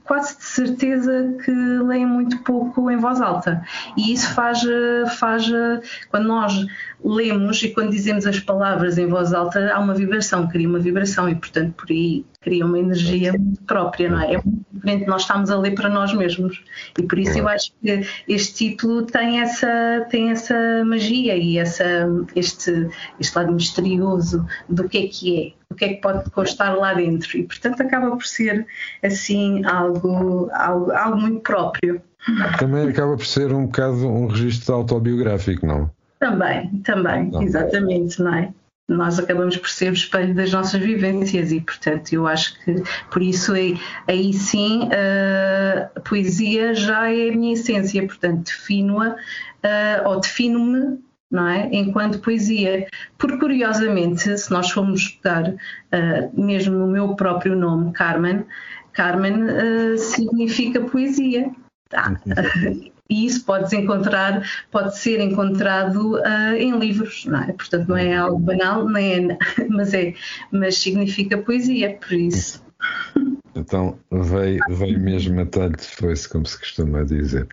[0.06, 3.64] quase de certeza que leem muito pouco em voz alta.
[3.98, 4.62] E isso faz,
[5.18, 5.46] faz,
[6.10, 6.66] quando nós
[7.04, 11.30] lemos e quando dizemos as palavras em voz alta, há uma vibração, cria uma vibração
[11.30, 14.36] e, portanto, por aí cria uma energia muito própria, não é?
[14.36, 16.64] É muito diferente nós estamos a ler para nós mesmos.
[16.98, 21.84] E por isso eu acho que este título tem essa, tem essa magia e essa,
[22.34, 22.90] este,
[23.20, 26.94] este lado misterioso do que é que é o que é que pode constar lá
[26.94, 28.66] dentro e portanto acaba por ser
[29.04, 32.02] assim algo, algo, algo muito próprio.
[32.58, 35.92] Também acaba por ser um bocado um registro autobiográfico, não?
[36.20, 37.44] Também, também, não.
[37.44, 38.54] exatamente, não é?
[38.88, 42.82] Nós acabamos por ser o espelho das nossas vivências e, portanto, eu acho que
[43.12, 43.78] por isso aí,
[44.08, 44.88] aí sim
[45.96, 51.70] a poesia já é a minha essência, portanto, defino-a uh, ou defino-me não é?
[51.74, 52.88] Enquanto poesia.
[53.18, 58.46] Porque, curiosamente, se nós formos pegar uh, mesmo no meu próprio nome, Carmen,
[58.94, 61.52] Carmen uh, significa poesia.
[61.90, 62.20] Tá.
[63.10, 67.54] e isso pode encontrar, pode ser encontrado uh, em livros, não é?
[67.54, 69.38] Portanto, não é algo banal, nem é,
[69.70, 70.14] mas é,
[70.52, 72.66] mas significa poesia, por isso.
[73.56, 77.48] Então veio, veio mesmo a talho de foice, como se costuma dizer.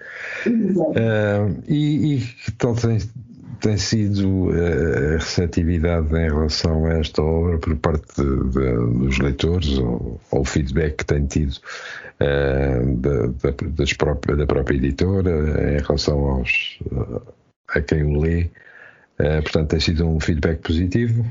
[0.46, 2.98] Uh, e, e que tal tem,
[3.64, 9.78] tem sido a receptividade em relação a esta obra por parte de, de, dos leitores
[9.78, 11.56] ou, o feedback que tem tido
[12.20, 15.30] uh, da, da, próprias, da própria editora
[15.72, 16.78] em relação aos,
[17.68, 18.50] a quem o lê?
[19.18, 21.24] Uh, portanto, tem sido um feedback positivo?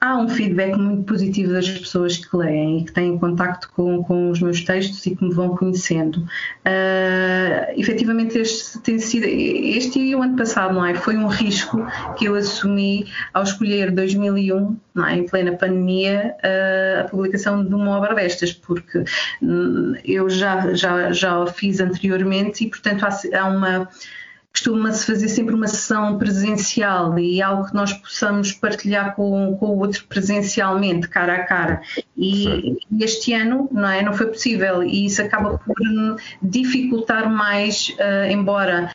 [0.00, 4.30] Há um feedback muito positivo das pessoas que leem e que têm contacto com, com
[4.30, 6.18] os meus textos e que me vão conhecendo.
[6.18, 10.94] Uh, efetivamente, este tem sido, este e o ano passado, não é?
[10.94, 11.84] Foi um risco
[12.16, 15.16] que eu assumi ao escolher 2001, não é?
[15.16, 19.04] em plena pandemia, uh, a publicação de uma obra destas, porque
[19.42, 23.88] hum, eu já, já, já o fiz anteriormente e, portanto, há, há uma
[24.56, 29.78] costuma-se fazer sempre uma sessão presencial e algo que nós possamos partilhar com, com o
[29.78, 31.82] outro presencialmente, cara a cara.
[32.16, 35.76] E, e, este ano não, é, não foi possível e isso acaba por
[36.40, 38.90] dificultar mais, uh, embora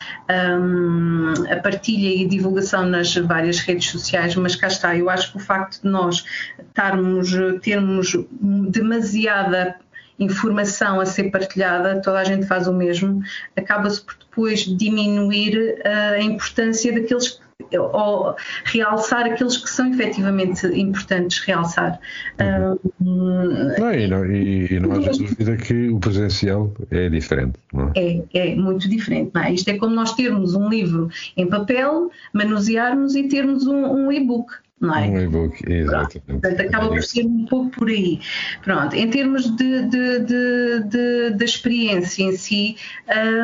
[0.60, 5.32] um, a partilha e a divulgação nas várias redes sociais, mas cá está, eu acho
[5.32, 6.26] que o facto de nós
[6.60, 7.32] estarmos,
[7.62, 9.76] termos demasiada
[10.22, 13.22] informação a ser partilhada, toda a gente faz o mesmo,
[13.56, 17.42] acaba-se por depois diminuir uh, a importância daqueles
[17.78, 22.00] ou realçar aqueles que são efetivamente importantes realçar.
[22.40, 23.76] Uhum.
[23.78, 27.54] não, e, não, e, e não há dúvida que o presencial é diferente.
[27.74, 28.24] Não é?
[28.34, 29.32] é, é muito diferente.
[29.34, 29.54] Não é?
[29.54, 34.54] Isto é como nós termos um livro em papel, manusearmos e termos um, um e-book
[34.82, 35.08] não é?
[35.08, 36.26] Um e-book, exatamente.
[36.26, 38.20] Portanto, acaba por ser um pouco por aí.
[38.64, 42.76] Pronto, em termos de, de, de, de, de experiência em si,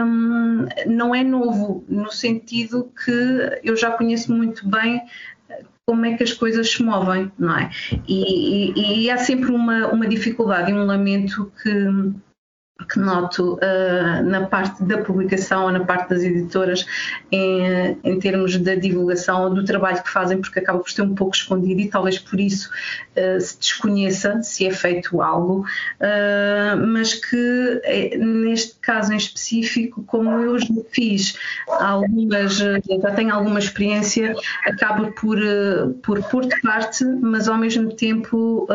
[0.03, 5.01] um, não é novo, no sentido que eu já conheço muito bem
[5.85, 7.69] como é que as coisas se movem, não é?
[8.05, 11.71] E, e, e há sempre uma, uma dificuldade e um lamento que
[12.85, 16.85] que noto uh, na parte da publicação ou na parte das editoras
[17.31, 21.15] em, em, termos da divulgação ou do trabalho que fazem, porque acaba por ser um
[21.15, 25.65] pouco escondido e talvez por isso uh, se desconheça se é feito algo,
[25.99, 27.81] uh, mas que
[28.17, 35.37] neste caso em específico, como eu já fiz algumas, já tenho alguma experiência, acabo por,
[36.03, 38.67] por pôr de parte, mas ao mesmo tempo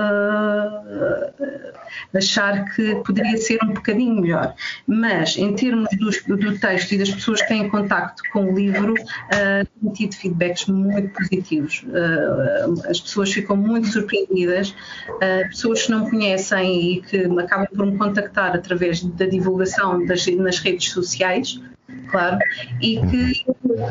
[2.15, 4.55] achar que poderia ser um bocadinho bocadinho melhor.
[4.87, 5.89] Mas, em termos
[6.27, 10.67] do, texto e das pessoas que têm contacto com o livro, uh, tenho tido feedbacks
[10.67, 11.85] muito positivos.
[11.85, 14.71] Uh, as pessoas ficam muito surpreendidas.
[15.09, 20.27] Uh, pessoas que não conhecem e que acabam por me contactar através da divulgação das,
[20.27, 21.61] nas redes sociais,
[22.09, 22.39] claro,
[22.81, 23.47] e que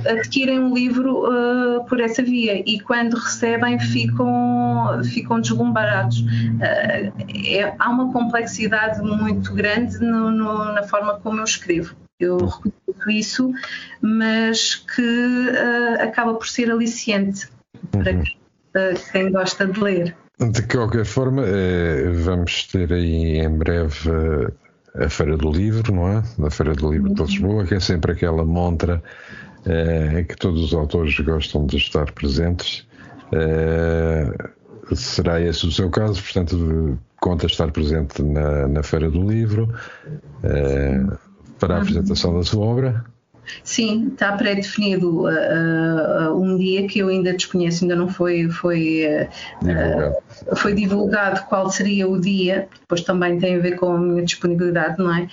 [0.08, 6.22] adquirem um livro uh, por essa via e quando recebem ficam, ficam deslumbrados.
[6.22, 7.12] Uh,
[7.48, 11.96] é, há uma complexidade muito grande no, no, na forma como eu escrevo.
[12.20, 13.54] Eu reconheço isso,
[14.00, 17.50] mas que uh, acaba por ser aliciante
[17.92, 18.24] para uhum.
[19.12, 20.16] quem gosta de ler.
[20.40, 21.44] De qualquer forma,
[22.24, 24.10] vamos ter aí em breve
[24.96, 26.24] a Feira do Livro, não é?
[26.38, 27.28] Na Feira do Livro de uhum.
[27.28, 29.02] Lisboa, que é sempre aquela montra
[29.66, 32.88] é, que todos os autores gostam de estar presentes.
[33.32, 34.28] É,
[34.94, 39.74] será esse o seu caso, portanto, conta estar presente na, na Feira do Livro
[40.44, 41.02] é,
[41.60, 41.84] para a uhum.
[41.84, 43.06] apresentação da sua obra.
[43.64, 49.06] Sim, está pré-definido uh, uh, um dia que eu ainda desconheço, ainda não foi, foi,
[49.06, 50.16] uh, divulgado.
[50.56, 54.98] foi divulgado qual seria o dia, depois também tem a ver com a minha disponibilidade,
[54.98, 55.28] não é?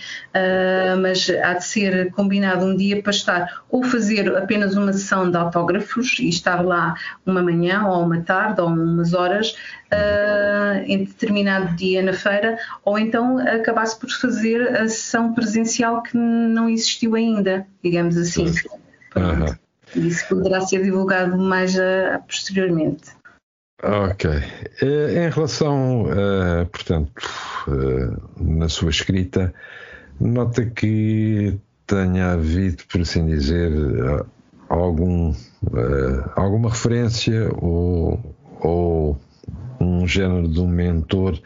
[1.01, 5.37] mas há de ser combinado um dia para estar ou fazer apenas uma sessão de
[5.37, 6.95] autógrafos e estar lá
[7.27, 9.55] uma manhã ou uma tarde ou umas horas
[9.93, 16.17] uh, em determinado dia na feira, ou então acabasse por fazer a sessão presencial que
[16.17, 18.47] não existiu ainda, digamos assim.
[19.17, 20.07] Uhum.
[20.07, 23.17] Isso poderá ser divulgado mais uh, posteriormente.
[23.81, 24.29] Ok.
[24.83, 27.13] Eh, em relação, uh, portanto,
[28.41, 29.55] na sua escrita,
[30.21, 33.71] nota que tenha havido, por assim dizer,
[34.69, 35.33] algum,
[36.35, 39.19] alguma referência ou, ou
[39.81, 41.41] um género de um mentor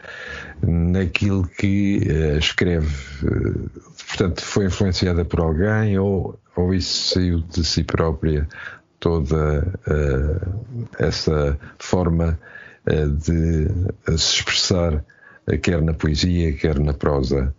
[0.61, 2.93] naquilo que uh, escreve.
[4.07, 8.47] Portanto, foi influenciada por alguém ou, ou isso saiu de si própria
[8.99, 12.39] toda uh, essa forma
[12.85, 15.05] de se expressar,
[15.61, 17.55] quer na poesia, quer na prosa?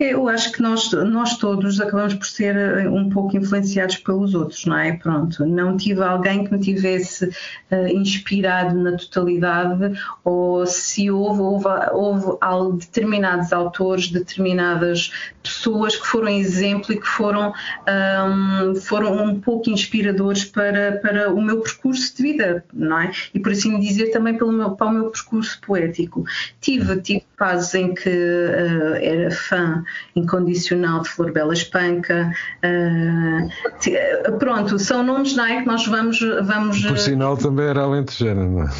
[0.00, 4.64] Eu acho que nós, nós todos acabamos por ser eh, um pouco influenciados pelos outros,
[4.64, 4.92] não é?
[4.94, 9.92] Pronto, não tive alguém que me tivesse uh, inspirado na totalidade,
[10.24, 17.52] ou se houve, houve, houve determinados autores, determinadas pessoas que foram exemplo e que foram,
[17.86, 23.12] um, foram um pouco inspiradores para, para o meu percurso de vida, não é?
[23.34, 26.24] E por assim dizer também pelo meu, para o meu percurso poético.
[26.58, 29.82] Tive, tive fases em que uh, era fã
[30.14, 32.30] incondicional de Flor Bela Espanca.
[32.62, 36.20] Uh, pronto, são nomes não é, que nós vamos.
[36.20, 38.70] vamos por sinal também era alentejana, não é?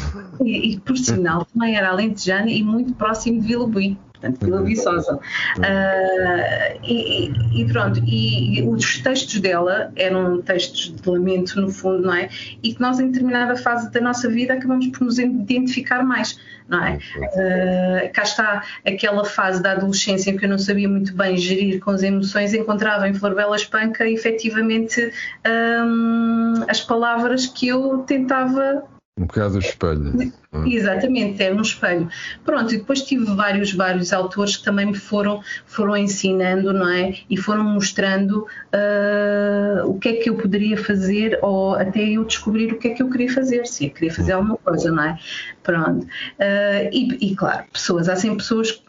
[0.43, 4.61] E, e por sinal também era alentejana e muito próximo de Vila Bui portanto, Vila
[4.61, 5.15] Viçosa.
[5.15, 12.13] Uh, e, e, pronto, e, os textos dela eram textos de lamento, no fundo, não
[12.13, 12.29] é?
[12.61, 16.83] E que nós, em determinada fase da nossa vida, acabamos por nos identificar mais, não
[16.83, 16.99] é?
[17.17, 21.79] Uh, cá está aquela fase da adolescência em que eu não sabia muito bem gerir
[21.79, 25.11] com as emoções, encontrava em Flor Bela Espanca, efetivamente,
[25.47, 28.83] um, as palavras que eu tentava
[29.17, 30.33] um bocado o espelho.
[30.65, 32.09] Exatamente, é um espelho.
[32.45, 37.13] Pronto, e depois tive vários, vários autores que também me foram, foram ensinando, não é?
[37.29, 42.71] E foram mostrando uh, o que é que eu poderia fazer ou até eu descobrir
[42.73, 45.19] o que é que eu queria fazer, se eu queria fazer alguma coisa, não é?
[45.61, 46.05] Pronto.
[46.05, 48.81] Uh, e, e, claro, pessoas, há sempre pessoas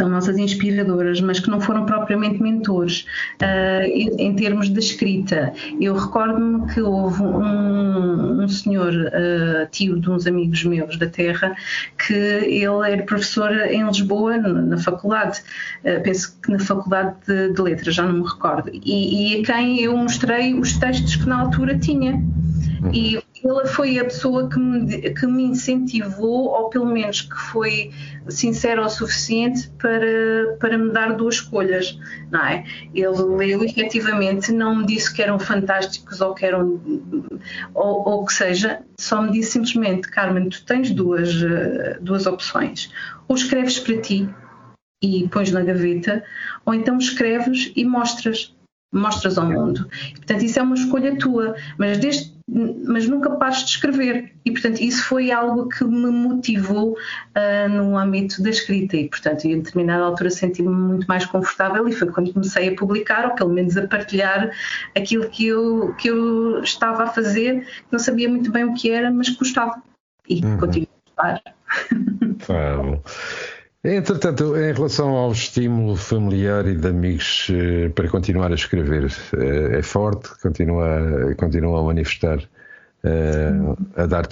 [0.00, 3.04] são nossas inspiradoras, mas que não foram propriamente mentores
[3.42, 5.52] uh, em, termos de escrita.
[5.78, 11.54] Eu recordo-me que houve um, um senhor, uh, tio de uns amigos meus da Terra,
[11.98, 15.40] que ele era professor em Lisboa, na faculdade,
[15.84, 19.44] uh, penso que na faculdade de, de, Letras, já não me recordo, e, e a
[19.44, 22.22] quem eu mostrei os textos que na altura tinha.
[22.94, 27.90] E ela foi a pessoa que me, que me incentivou, ou pelo menos que foi
[28.28, 31.98] sincera o suficiente para, para me dar duas escolhas,
[32.30, 32.64] não é?
[32.94, 36.80] Ele leu efetivamente, não me disse que eram fantásticos ou que eram,
[37.74, 41.34] ou, ou que seja, só me disse simplesmente, Carmen, tu tens duas,
[42.00, 42.92] duas opções.
[43.26, 44.28] Ou escreves para ti
[45.02, 46.22] e pões na gaveta,
[46.64, 48.54] ou então escreves e mostras
[48.92, 49.88] mostras ao mundo.
[50.16, 54.32] Portanto, isso é uma escolha tua, mas, desde, mas nunca pares de escrever.
[54.44, 58.96] E, portanto, isso foi algo que me motivou uh, no âmbito da escrita.
[58.96, 63.26] E, portanto, em determinada altura senti-me muito mais confortável e foi quando comecei a publicar,
[63.26, 64.50] ou pelo menos a partilhar
[64.96, 68.90] aquilo que eu, que eu estava a fazer, que não sabia muito bem o que
[68.90, 69.80] era, mas gostava.
[70.28, 70.58] E uhum.
[70.58, 71.42] continuo a gostar.
[72.46, 73.02] Claro.
[73.82, 79.78] Entretanto, em relação ao estímulo familiar e de amigos eh, para continuar a escrever, eh,
[79.78, 82.46] é forte, continua, continua a manifestar,
[83.02, 83.50] eh,
[83.96, 84.28] a dar,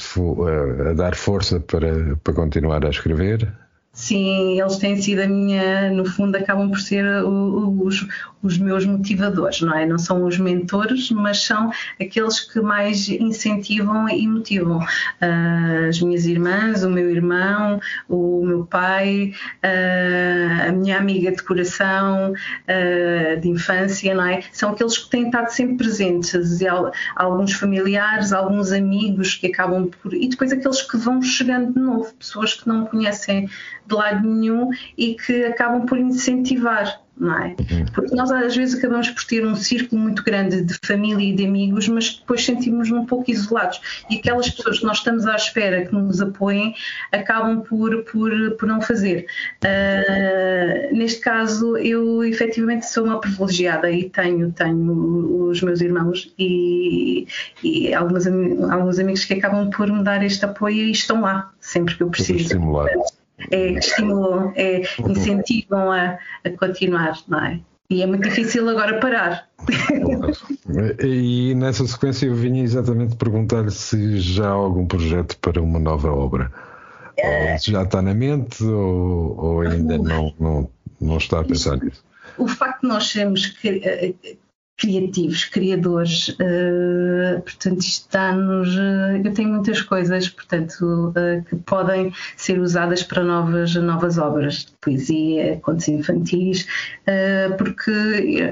[0.90, 3.50] a dar força para, para continuar a escrever?
[3.98, 8.06] Sim, eles têm sido a minha, no fundo, acabam por ser os,
[8.40, 9.84] os meus motivadores, não é?
[9.84, 14.78] Não são os mentores, mas são aqueles que mais incentivam e motivam.
[14.78, 19.32] Uh, as minhas irmãs, o meu irmão, o meu pai,
[19.64, 24.42] uh, a minha amiga de coração, uh, de infância, não é?
[24.52, 26.60] São aqueles que têm estado sempre presentes,
[27.16, 30.14] alguns familiares, alguns amigos que acabam por.
[30.14, 33.48] e depois aqueles que vão chegando de novo, pessoas que não conhecem
[33.88, 37.00] de lado nenhum e que acabam por incentivar.
[37.18, 37.48] Não é?
[37.48, 37.84] Uhum.
[37.92, 41.46] Porque nós às vezes acabamos por ter um círculo muito grande de família e de
[41.46, 43.80] amigos, mas depois sentimos-nos um pouco isolados.
[44.08, 46.74] E aquelas pessoas que nós estamos à espera que nos apoiem
[47.12, 49.26] acabam por, por, por não fazer.
[49.64, 57.26] Uh, neste caso, eu efetivamente sou uma privilegiada e tenho, tenho os meus irmãos e,
[57.64, 58.26] e alguns,
[58.70, 62.10] alguns amigos que acabam por me dar este apoio e estão lá sempre que eu
[62.10, 62.38] preciso.
[62.38, 62.88] Estimular
[63.50, 67.60] é, estimulam, é, incentivam a, a continuar, não é?
[67.90, 69.48] E é muito difícil agora parar.
[71.02, 76.12] E nessa sequência eu vinha exatamente perguntar-lhe se já há algum projeto para uma nova
[76.12, 76.52] obra.
[77.16, 77.52] É...
[77.52, 80.70] Ou se já está na mente ou, ou ainda não, não,
[81.00, 82.04] não está a pensar nisso.
[82.36, 83.56] O facto de nós sermos
[84.78, 92.12] criativos, criadores, uh, portanto isto dá-nos, uh, eu tenho muitas coisas, portanto, uh, que podem
[92.36, 96.66] ser usadas para novas, novas obras de poesia, contos infantis,
[97.58, 97.90] porque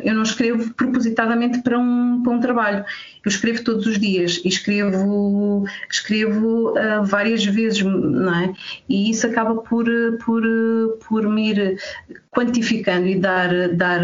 [0.02, 2.84] eu não escrevo propositadamente para um, para um trabalho,
[3.24, 6.74] eu escrevo todos os dias e escrevo, escrevo
[7.04, 8.52] várias vezes, não é?
[8.88, 9.86] E isso acaba por,
[10.24, 10.42] por,
[11.08, 11.78] por me ir
[12.30, 14.00] quantificando e dar, dar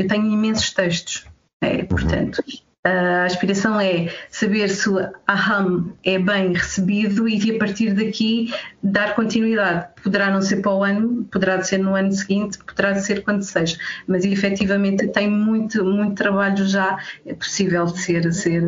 [0.00, 1.26] eu tenho imensos textos,
[1.60, 2.42] é, portanto,
[2.82, 4.98] a aspiração é saber se o
[5.28, 9.88] aham é bem recebido e a partir daqui dar continuidade.
[10.02, 13.76] Poderá não ser para o ano, poderá ser no ano seguinte, poderá ser quando seja,
[14.06, 16.96] mas efetivamente tem muito, muito trabalho já
[17.26, 18.62] é possível de ser, ser,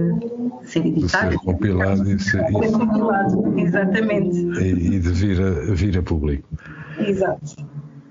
[0.65, 1.31] ser editado.
[1.31, 4.39] De ser compilado e, ser, e, compilado, exatamente.
[4.61, 6.47] E, de vir a, vir a público.
[6.99, 7.57] Exato.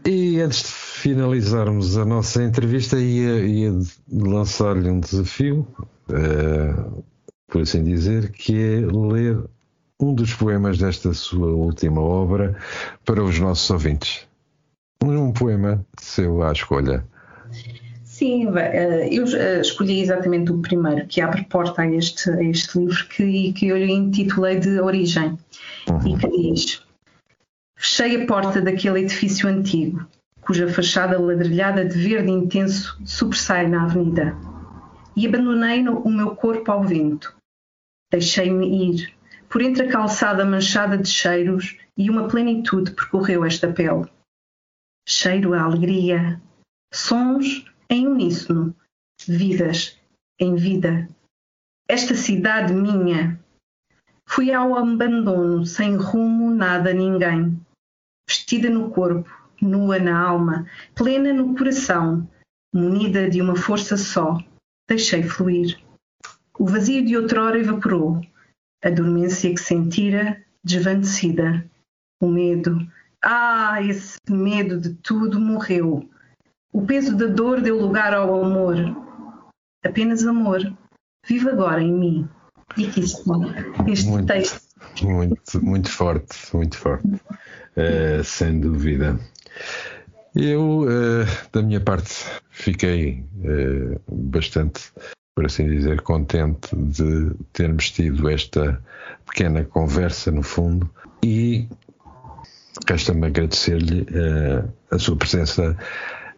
[0.05, 3.71] E antes de finalizarmos a nossa entrevista, ia, ia
[4.11, 5.67] lançar-lhe um desafio,
[6.09, 7.03] uh,
[7.47, 9.37] por assim dizer, que é ler
[9.99, 12.57] um dos poemas desta sua última obra
[13.05, 14.27] para os nossos ouvintes.
[15.03, 17.05] Um poema seu à escolha.
[18.03, 22.77] Sim, eh, eu eh, escolhi exatamente o primeiro, que abre porta a este, a este
[22.77, 25.37] livro que, que eu lhe intitulei de Origem,
[25.89, 26.07] uhum.
[26.07, 26.83] e que diz
[27.81, 30.07] Fechei a porta daquele edifício antigo,
[30.39, 34.37] cuja fachada ladrilhada de verde intenso sobressai na avenida,
[35.15, 37.35] e abandonei o meu corpo ao vento.
[38.11, 39.11] Deixei-me ir,
[39.49, 44.05] por entre a calçada manchada de cheiros, e uma plenitude percorreu esta pele.
[45.09, 46.39] Cheiro a alegria,
[46.93, 48.75] sons em uníssono,
[49.27, 49.99] vidas
[50.39, 51.09] em vida.
[51.89, 53.43] Esta cidade minha.
[54.27, 57.59] Fui ao abandono, sem rumo, nada, ninguém
[58.31, 59.29] vestida no corpo,
[59.61, 60.65] nua na alma,
[60.95, 62.27] plena no coração,
[62.73, 64.37] munida de uma força só,
[64.89, 65.77] deixei fluir.
[66.57, 68.21] O vazio de outrora evaporou,
[68.83, 71.69] a dormência que sentira, desvanecida.
[72.21, 72.87] O medo,
[73.21, 76.09] ah, esse medo de tudo morreu.
[76.71, 78.77] O peso da dor deu lugar ao amor.
[79.83, 80.61] Apenas amor.
[81.27, 82.29] Vive agora em mim.
[82.77, 83.33] E está
[83.87, 84.61] este muito, texto.
[85.01, 87.07] Muito, muito forte, muito forte.
[87.77, 89.19] Uh, sem dúvida.
[90.35, 94.91] Eu, uh, da minha parte, fiquei uh, bastante
[95.33, 98.81] por assim dizer, contente de termos tido esta
[99.25, 100.89] pequena conversa, no fundo,
[101.23, 101.69] e
[102.85, 104.05] resta-me agradecer-lhe
[104.91, 105.75] a sua presença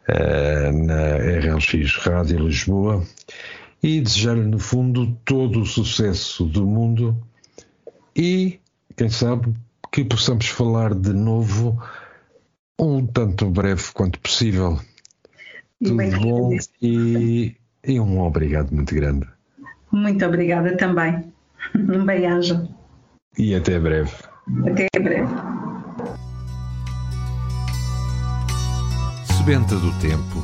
[0.08, 3.04] na RLX Rádio Lisboa
[3.82, 7.18] e desejar-lhe, no fundo, todo o sucesso do mundo
[8.16, 8.60] e,
[8.96, 9.54] quem sabe,
[9.94, 11.80] que possamos falar de novo
[12.80, 14.80] um tanto breve quanto possível.
[15.84, 19.28] Tudo bom e, e um obrigado muito grande.
[19.92, 21.32] Muito obrigada também.
[21.76, 22.68] Um bem-aja.
[23.38, 24.12] E até breve.
[24.68, 25.34] Até breve.
[29.38, 30.44] Sebenta do Tempo,